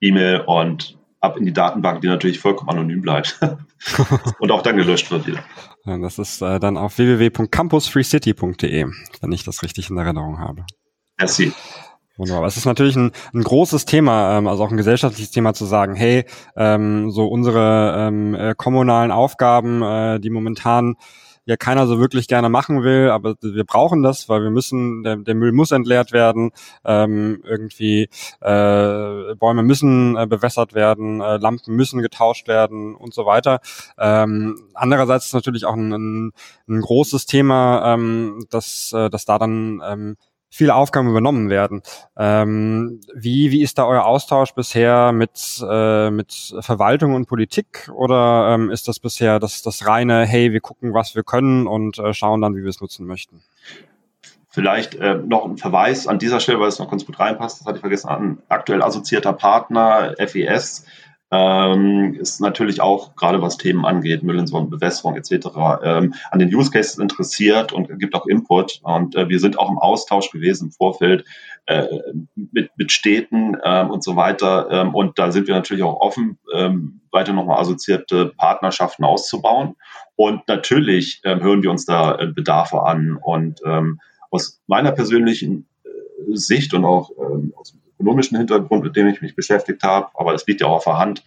[0.00, 3.40] E-Mail und ab in die Datenbank, die natürlich vollkommen anonym bleibt
[4.38, 5.42] und auch dann gelöscht wird wieder.
[5.84, 8.86] Ja, das ist äh, dann auf www.campusfreecity.de,
[9.20, 10.64] wenn ich das richtig in Erinnerung habe.
[11.18, 11.52] Merci.
[12.16, 12.46] Wunderbar.
[12.46, 15.96] Es ist natürlich ein, ein großes Thema, ähm, also auch ein gesellschaftliches Thema zu sagen,
[15.96, 16.24] hey,
[16.56, 20.94] ähm, so unsere ähm, äh, kommunalen Aufgaben, äh, die momentan
[21.46, 25.16] ja keiner so wirklich gerne machen will, aber wir brauchen das, weil wir müssen, der,
[25.16, 26.50] der Müll muss entleert werden,
[26.84, 28.08] ähm, irgendwie
[28.40, 33.60] äh, Bäume müssen äh, bewässert werden, äh, Lampen müssen getauscht werden und so weiter.
[33.98, 36.32] Ähm, andererseits ist natürlich auch ein, ein,
[36.68, 40.16] ein großes Thema, ähm, dass, äh, dass da dann ähm,
[40.54, 41.82] viele Aufgaben übernommen werden.
[42.16, 48.54] Ähm, wie, wie ist da euer Austausch bisher mit, äh, mit Verwaltung und Politik oder
[48.54, 52.14] ähm, ist das bisher das, das reine, hey, wir gucken, was wir können und äh,
[52.14, 53.42] schauen dann, wie wir es nutzen möchten?
[54.48, 57.66] Vielleicht äh, noch ein Verweis an dieser Stelle, weil es noch ganz gut reinpasst, das
[57.66, 60.86] hatte ich vergessen, an aktuell assoziierter Partner FES
[61.34, 65.48] ähm, ist natürlich auch, gerade was Themen angeht, Müllentsorgung, Bewässerung etc.,
[65.82, 68.80] ähm, an den Use Cases interessiert und gibt auch Input.
[68.82, 71.24] Und äh, wir sind auch im Austausch gewesen im Vorfeld
[71.66, 71.86] äh,
[72.36, 74.68] mit, mit Städten ähm, und so weiter.
[74.70, 79.74] Ähm, und da sind wir natürlich auch offen, ähm, weiter nochmal assoziierte Partnerschaften auszubauen.
[80.14, 83.18] Und natürlich ähm, hören wir uns da äh, Bedarfe an.
[83.20, 85.88] Und ähm, aus meiner persönlichen äh,
[86.36, 90.46] Sicht und auch ähm, aus ökonomischen Hintergrund, mit dem ich mich beschäftigt habe, aber das
[90.46, 91.24] liegt ja auch auf der Hand.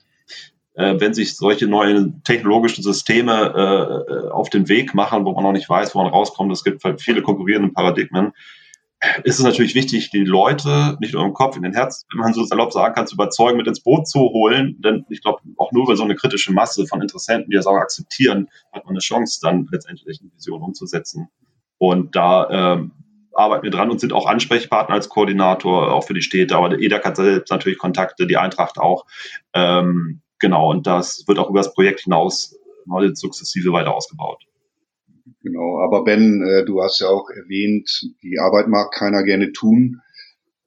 [0.76, 5.52] Äh, wenn sich solche neuen technologischen Systeme äh, auf den Weg machen, wo man noch
[5.52, 8.34] nicht weiß, wo man rauskommt, es gibt viele konkurrierende Paradigmen,
[9.24, 12.34] ist es natürlich wichtig, die Leute nicht nur im Kopf, in den Herz, wenn man
[12.34, 14.82] so salopp sagen kann, zu überzeugen, mit ins Boot zu holen.
[14.82, 17.76] Denn ich glaube, auch nur über so eine kritische Masse von Interessenten, die das auch
[17.76, 21.30] akzeptieren, hat man eine Chance, dann letztendlich eine Vision umzusetzen.
[21.78, 22.92] Und da ähm,
[23.38, 26.56] arbeiten wir dran und sind auch Ansprechpartner als Koordinator, auch für die Städte.
[26.56, 29.06] Aber EDAC hat selbst natürlich Kontakte, die Eintracht auch.
[29.54, 32.58] Ähm, genau, und das wird auch über das Projekt hinaus
[33.02, 34.44] jetzt sukzessive weiter ausgebaut.
[35.44, 37.90] Genau, aber Ben, äh, du hast ja auch erwähnt,
[38.24, 40.02] die Arbeit mag keiner gerne tun.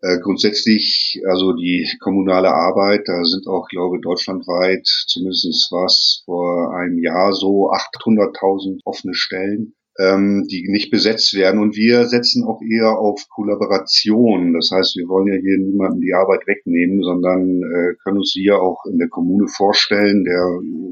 [0.02, 6.74] Äh, grundsätzlich, also die kommunale Arbeit, da sind auch, glaube ich, deutschlandweit, zumindest was vor
[6.74, 11.60] einem Jahr so 800.000 offene Stellen ähm, die nicht besetzt werden.
[11.60, 14.54] Und wir setzen auch eher auf Kollaboration.
[14.54, 18.60] Das heißt, wir wollen ja hier niemanden die Arbeit wegnehmen, sondern äh, können uns hier
[18.60, 20.24] auch in der Kommune vorstellen.
[20.24, 20.44] Der,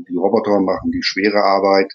[0.08, 1.92] die Roboter machen die schwere Arbeit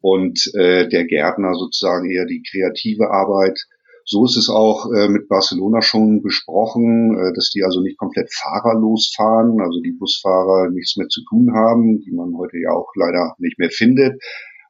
[0.00, 3.58] und äh, der Gärtner sozusagen eher die kreative Arbeit.
[4.06, 8.32] So ist es auch äh, mit Barcelona schon besprochen, äh, dass die also nicht komplett
[8.32, 12.90] fahrerlos fahren, also die Busfahrer nichts mehr zu tun haben, die man heute ja auch
[12.96, 14.20] leider nicht mehr findet.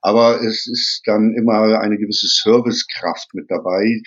[0.00, 4.00] Aber es ist dann immer eine gewisse Servicekraft mit dabei,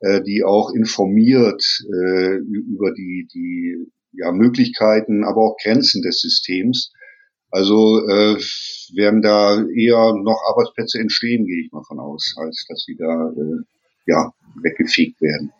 [0.00, 6.92] äh, die auch informiert äh, über die, die ja, Möglichkeiten, aber auch Grenzen des Systems.
[7.50, 8.36] Also äh,
[8.94, 13.30] werden da eher noch Arbeitsplätze entstehen, gehe ich mal von aus, als dass sie da
[13.30, 13.62] äh,
[14.06, 15.52] ja, weggefegt werden.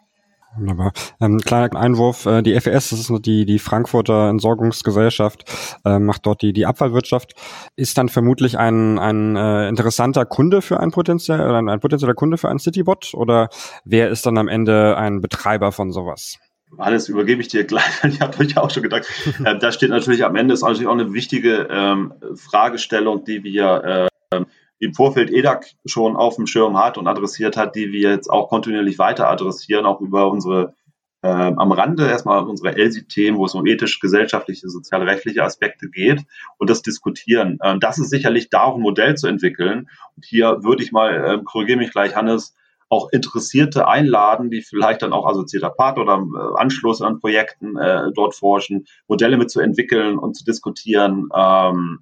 [0.57, 0.93] Wunderbar.
[1.21, 5.45] Ähm, kleiner Einwurf, äh, die FES, das ist die, die Frankfurter Entsorgungsgesellschaft,
[5.85, 7.35] äh, macht dort die, die Abfallwirtschaft,
[7.77, 12.15] ist dann vermutlich ein, ein äh, interessanter Kunde für ein potenziell, oder ein, ein potenzieller
[12.15, 13.49] Kunde für ein Citybot oder
[13.85, 16.39] wer ist dann am Ende ein Betreiber von sowas?
[16.79, 17.85] Alles übergebe ich dir gleich.
[18.05, 19.07] Ich habe euch auch schon gedacht.
[19.45, 24.09] äh, da steht natürlich am Ende ist natürlich auch eine wichtige ähm, Fragestellung, die wir
[24.33, 24.45] äh,
[24.79, 28.49] im Vorfeld EDAC schon auf dem Schirm hat und adressiert hat, die wir jetzt auch
[28.49, 30.75] kontinuierlich weiter adressieren, auch über unsere
[31.23, 36.25] äh, am Rande erstmal unsere LSI-Themen, wo es um ethisch, gesellschaftliche, soziale, rechtliche Aspekte geht
[36.59, 37.59] und das diskutieren.
[37.63, 39.89] Ähm, das ist sicherlich da auch ein Modell zu entwickeln.
[40.15, 42.55] Und hier würde ich mal, äh, korrigiere mich gleich, Hannes,
[42.89, 48.13] auch Interessierte einladen, die vielleicht dann auch assoziierter Part oder äh, Anschluss an Projekten äh,
[48.15, 51.29] dort forschen, Modelle mit zu entwickeln und zu diskutieren.
[51.35, 52.01] Ähm,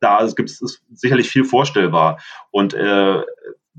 [0.00, 2.20] da gibt es sicherlich viel vorstellbar.
[2.50, 3.22] Und äh,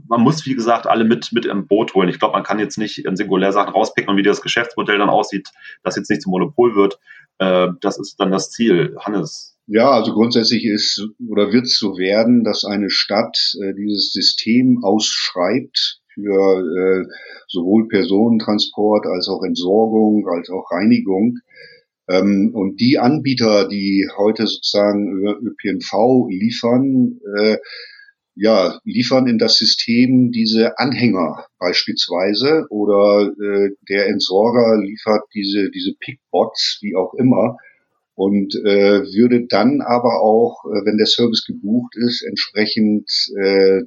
[0.08, 2.10] man muss, wie gesagt, alle mit, mit im Boot holen.
[2.10, 5.10] Ich glaube, man kann jetzt nicht in singulär Sachen rauspicken und wie das Geschäftsmodell dann
[5.10, 5.49] aussieht,
[5.84, 6.99] das jetzt nicht zum Monopol wird.
[7.39, 8.95] Äh, das ist dann das Ziel.
[8.99, 9.58] Hannes.
[9.67, 14.84] Ja, also grundsätzlich ist oder wird es so werden, dass eine Stadt äh, dieses System
[14.84, 17.06] ausschreibt für äh,
[17.47, 21.39] sowohl Personentransport als auch Entsorgung als auch Reinigung.
[22.08, 27.58] Ähm, und die Anbieter, die heute sozusagen ÖPNV liefern, äh,
[28.36, 35.94] ja, liefern in das System diese Anhänger beispielsweise oder äh, der Entsorger liefert diese, diese
[36.00, 37.58] Pickbots, wie auch immer,
[38.13, 43.10] und äh, würde dann aber auch, äh, wenn der Service gebucht ist, entsprechend
[43.41, 43.84] äh,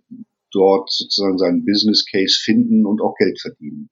[0.51, 3.91] dort sozusagen seinen Business Case finden und auch Geld verdienen.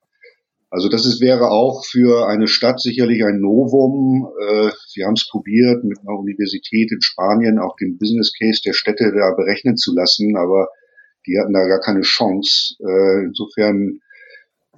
[0.69, 4.27] Also das ist, wäre auch für eine Stadt sicherlich ein Novum.
[4.41, 8.73] Äh, wir haben es probiert, mit einer Universität in Spanien auch den Business Case der
[8.73, 10.69] Städte da berechnen zu lassen, aber
[11.27, 12.75] die hatten da gar keine Chance.
[12.81, 14.01] Äh, insofern,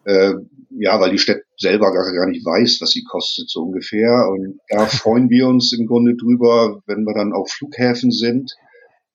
[0.04, 0.34] äh,
[0.70, 4.28] ja, weil die Stadt selber gar, gar nicht weiß, was sie kostet, so ungefähr.
[4.30, 8.54] Und da freuen wir uns im Grunde drüber, wenn wir dann auf Flughäfen sind,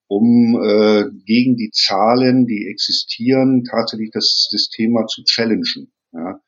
[0.07, 5.91] um äh, gegen die Zahlen, die existieren, tatsächlich das, das Thema zu challengen.
[6.13, 6.39] Ja.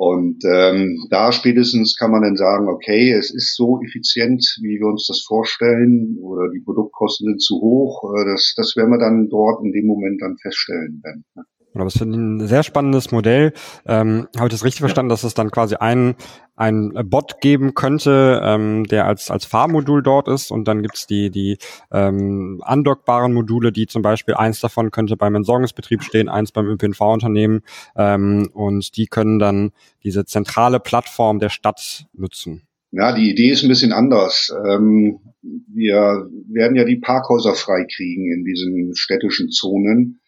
[0.00, 4.86] Und ähm, da spätestens kann man dann sagen, okay, es ist so effizient, wie wir
[4.86, 8.10] uns das vorstellen, oder die Produktkosten sind zu hoch.
[8.16, 11.02] Äh, das, das werden wir dann dort in dem Moment dann feststellen.
[11.04, 11.44] Ne?
[11.74, 13.52] Aber das finde ich ein sehr spannendes Modell.
[13.86, 16.16] Ähm, Habe ich das richtig verstanden, dass es dann quasi ein,
[16.56, 21.30] ein Bot geben könnte, ähm, der als, als Fahrmodul dort ist und dann gibt's die,
[21.30, 21.58] die
[21.92, 27.60] ähm, andockbaren Module, die zum Beispiel eins davon könnte beim Entsorgungsbetrieb stehen, eins beim ÖPNV-Unternehmen
[27.96, 29.70] ähm, und die können dann
[30.02, 32.62] diese zentrale Plattform der Stadt nutzen.
[32.92, 34.52] Ja, die Idee ist ein bisschen anders.
[34.66, 40.19] Ähm, wir werden ja die Parkhäuser freikriegen in diesen städtischen Zonen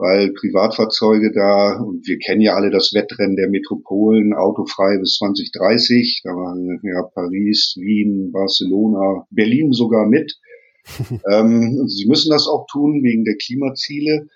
[0.00, 6.22] weil Privatfahrzeuge da, und wir kennen ja alle das Wettrennen der Metropolen, autofrei bis 2030,
[6.24, 10.38] da waren ja Paris, Wien, Barcelona, Berlin sogar mit.
[11.30, 14.28] ähm, sie müssen das auch tun wegen der Klimaziele.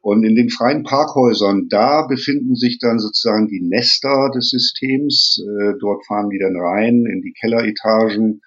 [0.00, 5.38] Und in den freien Parkhäusern, da befinden sich dann sozusagen die Nester des Systems.
[5.38, 8.40] Äh, dort fahren die dann rein in die Kelleretagen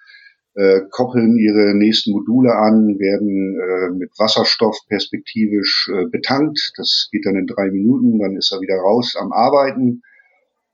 [0.56, 6.72] äh, koppeln ihre nächsten Module an, werden äh, mit Wasserstoff perspektivisch äh, betankt.
[6.76, 10.02] Das geht dann in drei Minuten, dann ist er wieder raus am Arbeiten.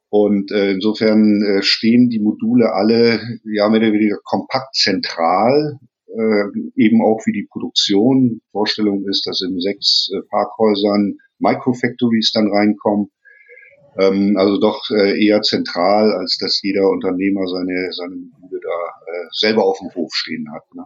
[0.09, 6.45] Und äh, insofern äh, stehen die Module alle ja mehr oder weniger kompakt zentral, äh,
[6.77, 8.41] eben auch wie die Produktion.
[8.53, 13.11] Vorstellung ist, dass in sechs äh, Parkhäusern Microfactories dann reinkommen
[13.99, 18.17] ähm, also doch äh, eher zentral, als dass jeder Unternehmer seine, seine
[19.33, 20.63] selber auf dem Hof stehen hat.
[20.75, 20.85] Ne?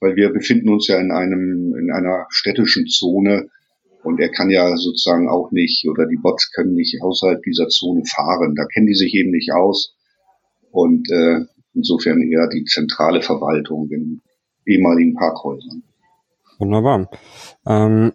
[0.00, 3.48] weil wir befinden uns ja in einem, in einer städtischen Zone
[4.02, 8.02] und er kann ja sozusagen auch nicht oder die Bots können nicht außerhalb dieser Zone
[8.04, 8.54] fahren.
[8.54, 9.96] Da kennen die sich eben nicht aus
[10.70, 11.40] und äh,
[11.74, 14.20] insofern eher die zentrale Verwaltung in
[14.66, 15.82] ehemaligen Parkhäusern.
[16.58, 17.10] Wunderbar.
[17.66, 18.12] Ähm,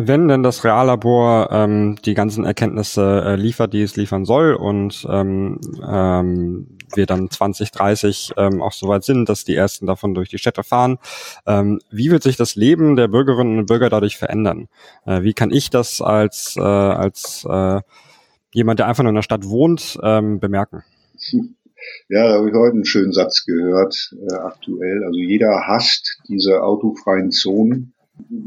[0.00, 5.04] wenn denn das Reallabor ähm, die ganzen Erkenntnisse äh, liefert, die es liefern soll und
[5.10, 10.38] ähm, ähm, wir dann 2030 ähm, auch soweit sind, dass die ersten davon durch die
[10.38, 10.98] Städte fahren,
[11.46, 14.68] ähm, wie wird sich das Leben der Bürgerinnen und Bürger dadurch verändern?
[15.04, 17.80] Äh, wie kann ich das als, äh, als äh,
[18.52, 20.84] jemand, der einfach nur in der Stadt wohnt, ähm, bemerken?
[22.08, 25.02] Ja, da habe ich heute einen schönen Satz gehört, äh, aktuell.
[25.04, 27.94] Also jeder hasst diese autofreien Zonen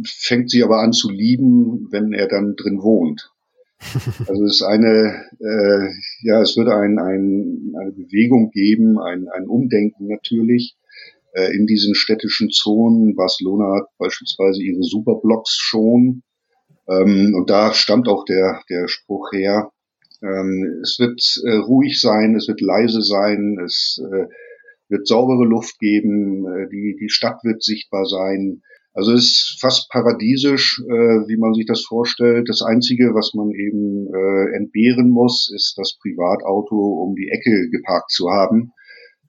[0.06, 3.32] fängt sie aber an zu lieben, wenn er dann drin wohnt.
[4.28, 5.90] Also es ist eine, äh,
[6.22, 10.76] ja, es wird ein, ein, eine Bewegung geben, ein, ein Umdenken natürlich
[11.34, 13.16] äh, in diesen städtischen Zonen.
[13.16, 16.22] Barcelona hat beispielsweise ihre Superblocks schon.
[16.88, 19.72] Ähm, und da stammt auch der, der Spruch her,
[20.22, 24.28] ähm, es wird äh, ruhig sein, es wird leise sein, es äh,
[24.88, 28.62] wird saubere Luft geben, äh, die, die Stadt wird sichtbar sein.
[28.94, 32.50] Also es ist fast paradiesisch, äh, wie man sich das vorstellt.
[32.50, 38.12] Das Einzige, was man eben äh, entbehren muss, ist das Privatauto um die Ecke geparkt
[38.12, 38.74] zu haben.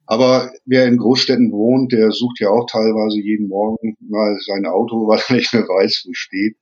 [0.05, 4.95] Aber wer in Großstädten wohnt, der sucht ja auch teilweise jeden Morgen mal sein Auto,
[5.07, 6.57] weil er nicht mehr weiß, wo steht.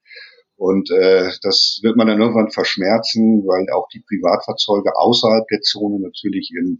[0.56, 6.00] Und äh, das wird man dann irgendwann verschmerzen, weil auch die Privatfahrzeuge außerhalb der Zone
[6.00, 6.78] natürlich in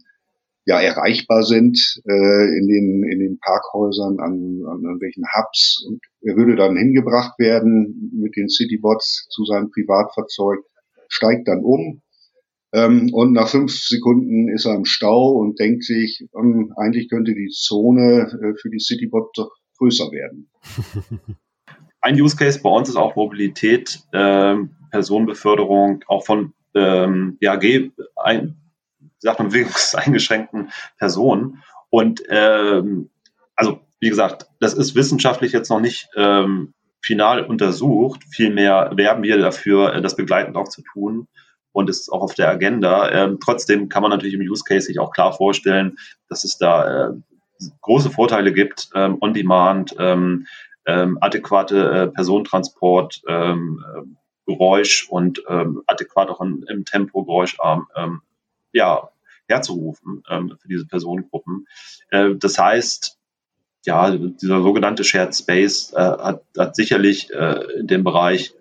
[0.64, 6.36] ja erreichbar sind äh, in den in den Parkhäusern an, an irgendwelchen Hubs und er
[6.36, 10.60] würde dann hingebracht werden mit den Citybots zu seinem Privatfahrzeug,
[11.08, 12.02] steigt dann um
[12.72, 17.34] ähm, und nach fünf Sekunden ist er im Stau und denkt sich, ähm, eigentlich könnte
[17.34, 20.50] die Zone äh, für die Citybot doch größer werden.
[22.00, 24.56] Ein Use Case bei uns ist auch Mobilität, äh,
[24.90, 27.58] Personenbeförderung, auch von ähm, ja,
[28.16, 28.56] ein,
[29.22, 31.62] sagt man, bewegungseingeschränkten Personen.
[31.90, 33.10] Und ähm,
[33.56, 38.22] also, wie gesagt, das ist wissenschaftlich jetzt noch nicht ähm, final untersucht.
[38.30, 41.28] Vielmehr werben wir dafür, äh, das begleitend auch zu tun.
[41.72, 43.10] Und es ist auch auf der Agenda.
[43.10, 45.96] Ähm, trotzdem kann man natürlich im Use Case sich auch klar vorstellen,
[46.28, 47.12] dass es da äh,
[47.80, 50.46] große Vorteile gibt, ähm, On-Demand, ähm,
[50.84, 54.02] ähm, adäquate äh, Personentransport, ähm, äh,
[54.44, 58.22] Geräusch und ähm, adäquat auch im, im Tempo geräuscharm ähm,
[58.72, 59.08] ja,
[59.52, 61.66] herzurufen ähm, für diese Personengruppen.
[62.10, 63.18] Äh, das heißt,
[63.84, 68.54] ja, dieser sogenannte Shared Space äh, hat, hat sicherlich äh, in dem Bereich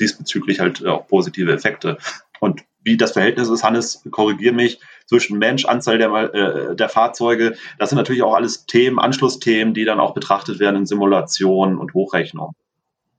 [0.00, 1.98] diesbezüglich halt auch positive Effekte.
[2.40, 7.56] Und wie das Verhältnis ist, Hannes, korrigier mich, zwischen Mensch, Anzahl der, äh, der Fahrzeuge,
[7.78, 11.94] das sind natürlich auch alles Themen, Anschlussthemen, die dann auch betrachtet werden in Simulationen und
[11.94, 12.54] Hochrechnungen.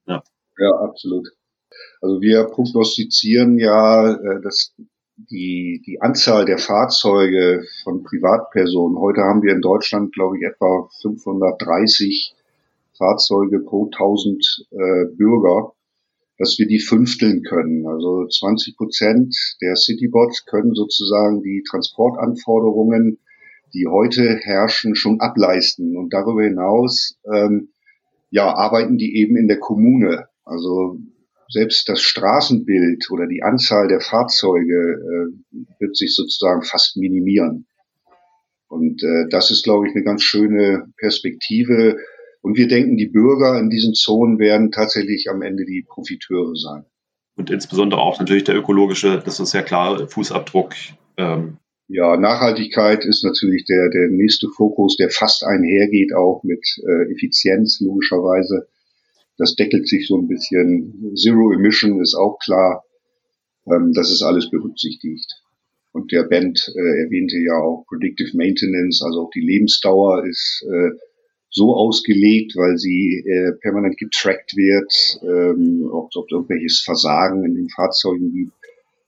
[0.08, 0.24] Ja.
[0.58, 1.28] ja, absolut.
[2.02, 4.74] Also wir prognostizieren ja, äh, dass
[5.30, 10.88] die, die Anzahl der Fahrzeuge von Privatpersonen, heute haben wir in Deutschland, glaube ich, etwa
[11.02, 12.36] 530
[12.98, 15.74] Fahrzeuge pro 1000 äh, Bürger,
[16.38, 17.86] dass wir die fünfteln können.
[17.86, 23.20] Also 20 Prozent der Citybots können sozusagen die Transportanforderungen,
[23.74, 25.98] die heute herrschen, schon ableisten.
[25.98, 27.70] Und darüber hinaus ähm,
[28.32, 30.28] ja, arbeiten die eben in der Kommune.
[30.46, 30.98] Also
[31.50, 37.66] selbst das Straßenbild oder die Anzahl der Fahrzeuge äh, wird sich sozusagen fast minimieren.
[38.68, 41.98] Und äh, das ist, glaube ich, eine ganz schöne Perspektive.
[42.42, 46.86] Und wir denken, die Bürger in diesen Zonen werden tatsächlich am Ende die Profiteure sein.
[47.36, 50.74] Und insbesondere auch natürlich der ökologische, das ist ja klar, Fußabdruck.
[51.18, 51.58] Ähm.
[51.88, 57.80] Ja, Nachhaltigkeit ist natürlich der, der nächste Fokus, der fast einhergeht auch mit äh, Effizienz,
[57.80, 58.68] logischerweise.
[59.40, 61.16] Das deckelt sich so ein bisschen.
[61.16, 62.84] Zero Emission ist auch klar.
[63.72, 65.32] Ähm, das ist alles berücksichtigt.
[65.94, 70.92] Und der Band äh, erwähnte ja auch Predictive Maintenance, also auch die Lebensdauer ist äh,
[71.50, 74.92] so ausgelegt, weil sie äh, permanent getrackt wird,
[75.24, 78.52] ähm, ob es irgendwelches Versagen in den Fahrzeugen gibt,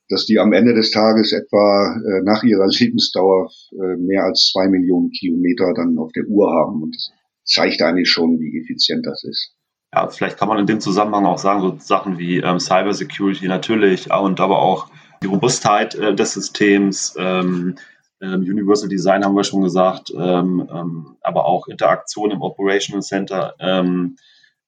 [0.09, 4.69] dass die am Ende des Tages etwa äh, nach ihrer Lebensdauer äh, mehr als zwei
[4.69, 6.81] Millionen Kilometer dann auf der Uhr haben.
[6.81, 7.11] Und das
[7.43, 9.53] zeigt eigentlich schon, wie effizient das ist
[9.93, 14.11] ja, vielleicht kann man in dem Zusammenhang auch sagen, so Sachen wie ähm, Cybersecurity natürlich
[14.11, 14.87] und aber auch
[15.21, 17.75] die Robustheit äh, des Systems, ähm,
[18.21, 23.55] ähm, Universal Design haben wir schon gesagt, ähm, ähm, aber auch Interaktion im Operational Center,
[23.59, 24.17] ähm,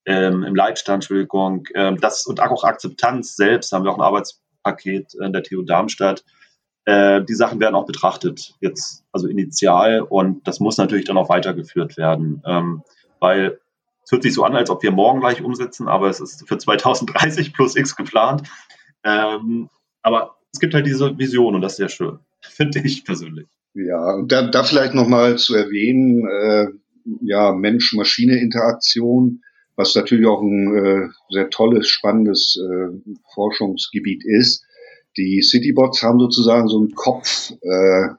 [0.05, 1.63] im Leitstand, Entschuldigung,
[2.01, 6.25] das und auch Akzeptanz selbst, haben wir auch ein Arbeitspaket in der TU Darmstadt.
[6.83, 11.29] Äh, die Sachen werden auch betrachtet, jetzt also initial und das muss natürlich dann auch
[11.29, 12.41] weitergeführt werden.
[13.21, 13.61] Weil
[14.03, 16.57] es hört sich so an, als ob wir morgen gleich umsetzen, aber es ist für
[16.57, 18.43] 2030 plus X geplant.
[19.03, 19.69] Ähm,
[20.01, 23.47] aber es gibt halt diese Vision und das ist sehr schön, finde ich persönlich.
[23.73, 26.67] Ja, und da, da vielleicht nochmal zu erwähnen, äh,
[27.21, 29.41] ja, Mensch-Maschine-Interaktion,
[29.75, 32.89] was natürlich auch ein äh, sehr tolles, spannendes äh,
[33.33, 34.63] Forschungsgebiet ist.
[35.17, 38.09] Die Citybots haben sozusagen so einen Kopf, äh,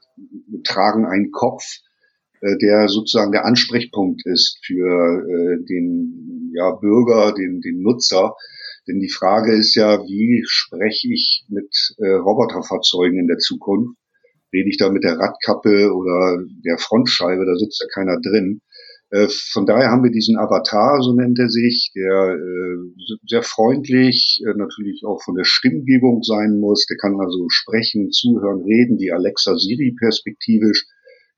[0.64, 1.64] tragen einen Kopf,
[2.60, 8.34] der sozusagen der Ansprechpunkt ist für äh, den ja, Bürger, den, den Nutzer.
[8.86, 13.96] Denn die Frage ist ja, wie spreche ich mit äh, Roboterfahrzeugen in der Zukunft?
[14.52, 18.60] Rede ich da mit der Radkappe oder der Frontscheibe, da sitzt ja keiner drin.
[19.10, 24.40] Äh, von daher haben wir diesen Avatar, so nennt er sich, der äh, sehr freundlich,
[24.46, 26.86] äh, natürlich auch von der Stimmgebung sein muss.
[26.86, 30.86] Der kann also sprechen, zuhören, reden, die Alexa Siri perspektivisch,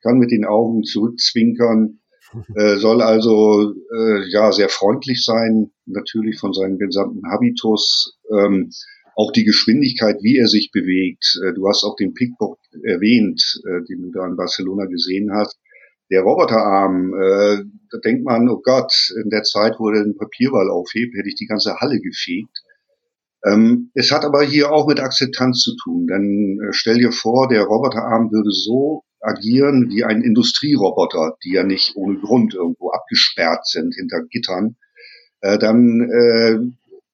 [0.06, 2.00] kann mit den Augen zurückzwinkern,
[2.76, 3.72] soll also
[4.28, 8.18] ja sehr freundlich sein, natürlich von seinem gesamten Habitus.
[8.30, 8.70] Ähm,
[9.14, 11.40] auch die Geschwindigkeit, wie er sich bewegt.
[11.54, 13.42] du hast auch den Pickbock erwähnt,
[13.88, 15.56] den du da in Barcelona gesehen hast
[16.10, 18.92] der Roboterarm, äh, da denkt man, oh Gott,
[19.22, 22.62] in der Zeit, wo er den Papierball aufhebt, hätte ich die ganze Halle gefegt.
[23.44, 27.48] Ähm, es hat aber hier auch mit Akzeptanz zu tun, denn äh, stell dir vor,
[27.48, 33.66] der Roboterarm würde so agieren wie ein Industrieroboter, die ja nicht ohne Grund irgendwo abgesperrt
[33.66, 34.76] sind hinter Gittern,
[35.40, 36.58] äh, dann äh,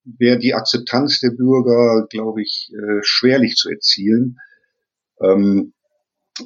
[0.04, 4.38] wäre die Akzeptanz der Bürger, glaube ich, äh, schwerlich zu erzielen.
[5.20, 5.72] Ähm,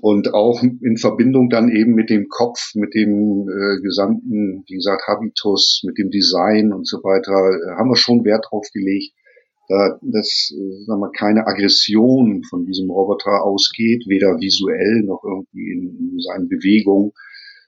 [0.01, 5.03] und auch in Verbindung dann eben mit dem Kopf, mit dem äh, gesamten, wie gesagt,
[5.07, 9.15] Habitus, mit dem Design und so weiter, äh, haben wir schon Wert drauf gelegt,
[9.69, 15.73] da, dass äh, sagen wir, keine Aggression von diesem Roboter ausgeht, weder visuell noch irgendwie
[15.73, 17.13] in, in seinen Bewegungen,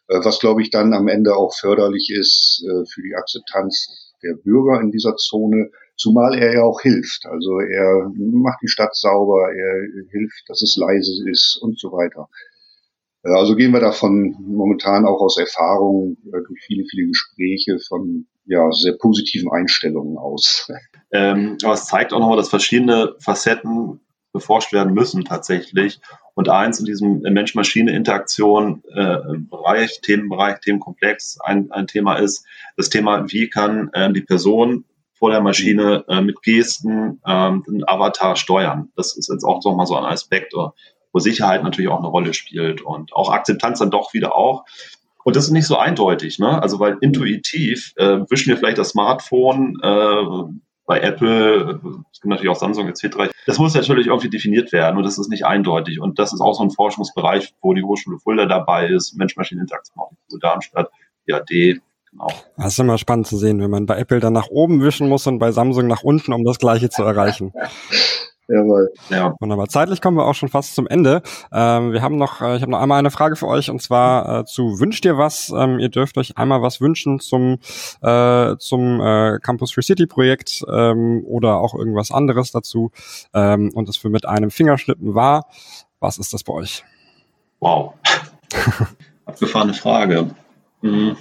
[0.09, 4.35] äh, was glaube ich dann am Ende auch förderlich ist äh, für die Akzeptanz der
[4.35, 7.27] Bürger in dieser Zone, Zumal er ja auch hilft.
[7.27, 12.29] Also er macht die Stadt sauber, er hilft, dass es leise ist und so weiter.
[13.25, 18.95] Also gehen wir davon momentan auch aus Erfahrung durch viele, viele Gespräche von ja, sehr
[18.95, 20.71] positiven Einstellungen aus.
[21.11, 23.99] Ähm, aber es zeigt auch nochmal, dass verschiedene Facetten
[24.31, 26.01] beforscht werden müssen tatsächlich.
[26.35, 32.45] Und eins in diesem Mensch-Maschine-Interaktion äh, Bereich, Themenbereich, Themenkomplex, ein, ein Thema ist
[32.77, 34.85] das Thema, wie kann äh, die Person
[35.15, 38.91] vor der Maschine äh, mit Gesten ähm, den Avatar steuern.
[38.95, 42.83] Das ist jetzt auch nochmal so ein Aspekt, wo Sicherheit natürlich auch eine Rolle spielt
[42.83, 44.65] und auch Akzeptanz dann doch wieder auch.
[45.29, 46.63] Und das ist nicht so eindeutig, ne?
[46.63, 50.55] Also weil intuitiv äh, wischen wir vielleicht das Smartphone äh,
[50.87, 51.79] bei Apple,
[52.11, 53.31] es gibt natürlich auch Samsung etc.
[53.45, 56.01] Das muss natürlich irgendwie definiert werden und das ist nicht eindeutig.
[56.01, 60.89] Und das ist auch so ein Forschungsbereich, wo die Hochschule Fulda dabei ist, Mensch-Maschinen-Interaktion, Darmstadt,
[61.27, 62.29] IAD, Genau.
[62.57, 65.27] Das ist immer spannend zu sehen, wenn man bei Apple dann nach oben wischen muss
[65.27, 67.53] und bei Samsung nach unten, um das Gleiche zu erreichen.
[68.49, 68.91] Jawohl.
[69.11, 69.35] Ja.
[69.41, 69.69] Wunderbar.
[69.69, 71.21] Zeitlich kommen wir auch schon fast zum Ende.
[71.53, 74.41] Ähm, wir haben noch, äh, ich habe noch einmal eine Frage für euch und zwar
[74.41, 75.53] äh, zu Wünscht ihr was?
[75.55, 77.59] Ähm, ihr dürft euch einmal was wünschen zum
[78.01, 82.91] äh, zum äh, Campus Free City Projekt ähm, oder auch irgendwas anderes dazu
[83.35, 85.47] ähm, und das für mit einem Fingerschnippen war.
[86.01, 86.85] Was ist das bei euch?
[87.61, 87.93] Wow.
[89.27, 90.31] Abgefahrene Frage.
[90.81, 91.17] Mhm.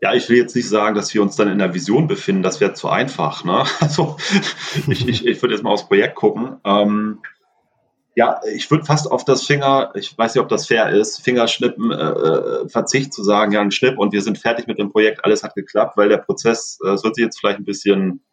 [0.00, 2.60] Ja, ich will jetzt nicht sagen, dass wir uns dann in der Vision befinden, das
[2.60, 3.44] wäre zu einfach.
[3.44, 3.64] Ne?
[3.80, 4.16] Also
[4.88, 6.60] ich, ich, ich würde jetzt mal aufs Projekt gucken.
[6.64, 7.18] Ähm,
[8.14, 11.92] ja, ich würde fast auf das Finger, ich weiß nicht, ob das fair ist, Fingerschnippen,
[11.92, 15.24] äh, äh, Verzicht zu sagen, ja, ein Schnipp und wir sind fertig mit dem Projekt,
[15.24, 18.24] alles hat geklappt, weil der Prozess, äh, es wird sich jetzt vielleicht ein bisschen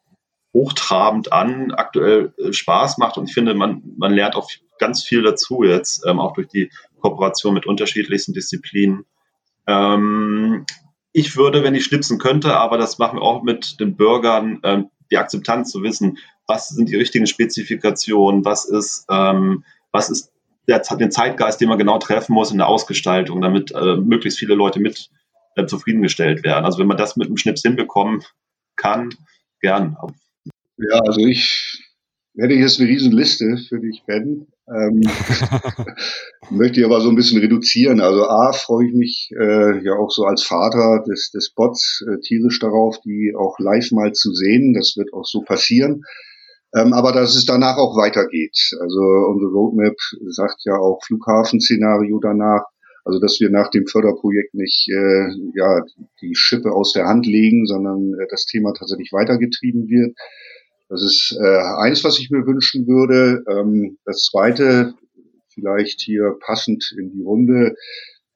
[0.55, 4.49] hochtrabend an, aktuell äh, Spaß macht und ich finde, man, man lernt auch
[4.79, 9.05] ganz viel dazu jetzt, ähm, auch durch die Kooperation mit unterschiedlichsten Disziplinen.
[9.67, 10.65] Ähm,
[11.15, 14.89] ich würde, wenn ich schnipsen könnte, aber das machen wir auch mit den Bürgern, ähm,
[15.09, 19.63] die Akzeptanz zu wissen, was sind die richtigen Spezifikationen, was ist, ähm,
[19.93, 20.33] was ist
[20.67, 24.55] der, den Zeitgeist, den man genau treffen muss in der Ausgestaltung, damit äh, möglichst viele
[24.55, 25.09] Leute mit
[25.55, 26.65] äh, zufriedengestellt werden.
[26.65, 28.21] Also wenn man das mit einem Schnips hinbekommen
[28.75, 29.09] kann,
[29.61, 29.95] gern.
[30.77, 31.81] Ja, also ich
[32.37, 34.47] hätte jetzt eine Riesenliste für dich, Ben.
[34.67, 35.01] Ähm,
[36.49, 38.01] möchte ich aber so ein bisschen reduzieren.
[38.01, 42.19] Also A, freue ich mich äh, ja auch so als Vater des, des Bots äh,
[42.21, 44.73] tierisch darauf, die auch live mal zu sehen.
[44.73, 46.01] Das wird auch so passieren.
[46.75, 48.57] Ähm, aber dass es danach auch weitergeht.
[48.81, 49.95] Also unsere Roadmap
[50.27, 52.65] sagt ja auch Flughafenszenario danach.
[53.05, 55.83] Also dass wir nach dem Förderprojekt nicht äh, ja
[56.21, 60.17] die Schippe aus der Hand legen, sondern äh, das Thema tatsächlich weitergetrieben wird.
[60.89, 63.43] Das ist äh, eins, was ich mir wünschen würde.
[63.49, 64.93] Ähm, das zweite,
[65.53, 67.75] vielleicht hier passend in die Runde,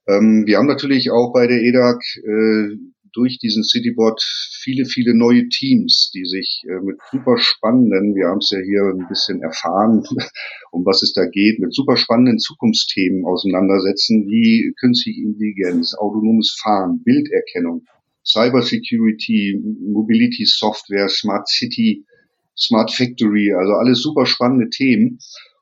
[0.10, 2.78] Ähm, wir haben natürlich auch bei der EDAG äh,
[3.14, 4.22] durch diesen Citybot
[4.64, 8.84] viele, viele neue Teams, die sich äh, mit super spannenden, wir haben es ja hier
[8.94, 10.04] ein bisschen erfahren,
[10.72, 17.04] um was es da geht, mit super spannenden Zukunftsthemen auseinandersetzen, wie künstliche Intelligenz, autonomes Fahren,
[17.04, 17.86] Bilderkennung,
[18.26, 19.62] Cybersecurity,
[19.94, 22.06] Mobility Software, Smart City,
[22.60, 25.20] Smart Factory, also alles super spannende Themen.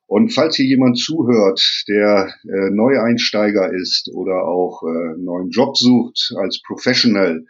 [0.07, 6.33] Und falls hier jemand zuhört, der äh, Neueinsteiger ist oder auch äh, neuen Job sucht
[6.37, 7.43] als Professional,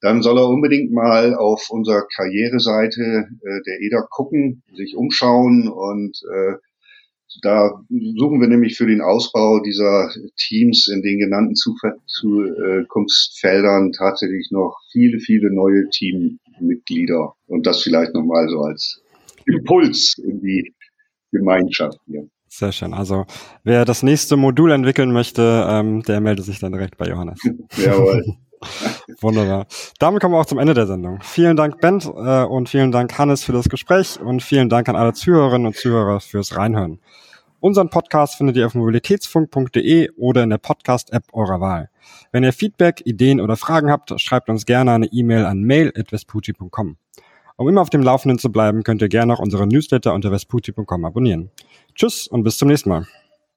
[0.00, 6.22] dann soll er unbedingt mal auf unserer Karriereseite äh, der EDA gucken, sich umschauen und
[6.24, 6.54] äh,
[7.42, 14.80] da suchen wir nämlich für den Ausbau dieser Teams in den genannten Zukunftsfeldern tatsächlich noch
[14.90, 15.88] viele, viele neue
[16.60, 17.32] Teammitglieder.
[17.46, 19.02] Und das vielleicht nochmal so als
[19.46, 20.74] Impuls in die
[21.32, 22.28] Gemeinschaft hier.
[22.48, 22.94] Sehr schön.
[22.94, 23.26] Also
[23.62, 27.40] wer das nächste Modul entwickeln möchte, ähm, der meldet sich dann direkt bei Johannes.
[27.76, 28.24] Jawohl.
[29.20, 29.66] Wunderbar.
[29.98, 31.20] Damit kommen wir auch zum Ende der Sendung.
[31.22, 34.96] Vielen Dank, Bent, äh, und vielen Dank, Hannes, für das Gespräch und vielen Dank an
[34.96, 37.00] alle Zuhörerinnen und Zuhörer fürs Reinhören.
[37.60, 41.90] Unseren Podcast findet ihr auf mobilitätsfunk.de oder in der Podcast-App eurer Wahl.
[42.32, 46.96] Wenn ihr Feedback, Ideen oder Fragen habt, schreibt uns gerne eine E-Mail an mail.vespucci.com.
[47.56, 51.04] Um immer auf dem Laufenden zu bleiben, könnt ihr gerne auch unsere Newsletter unter vespucci.com
[51.04, 51.50] abonnieren.
[51.94, 53.06] Tschüss und bis zum nächsten Mal.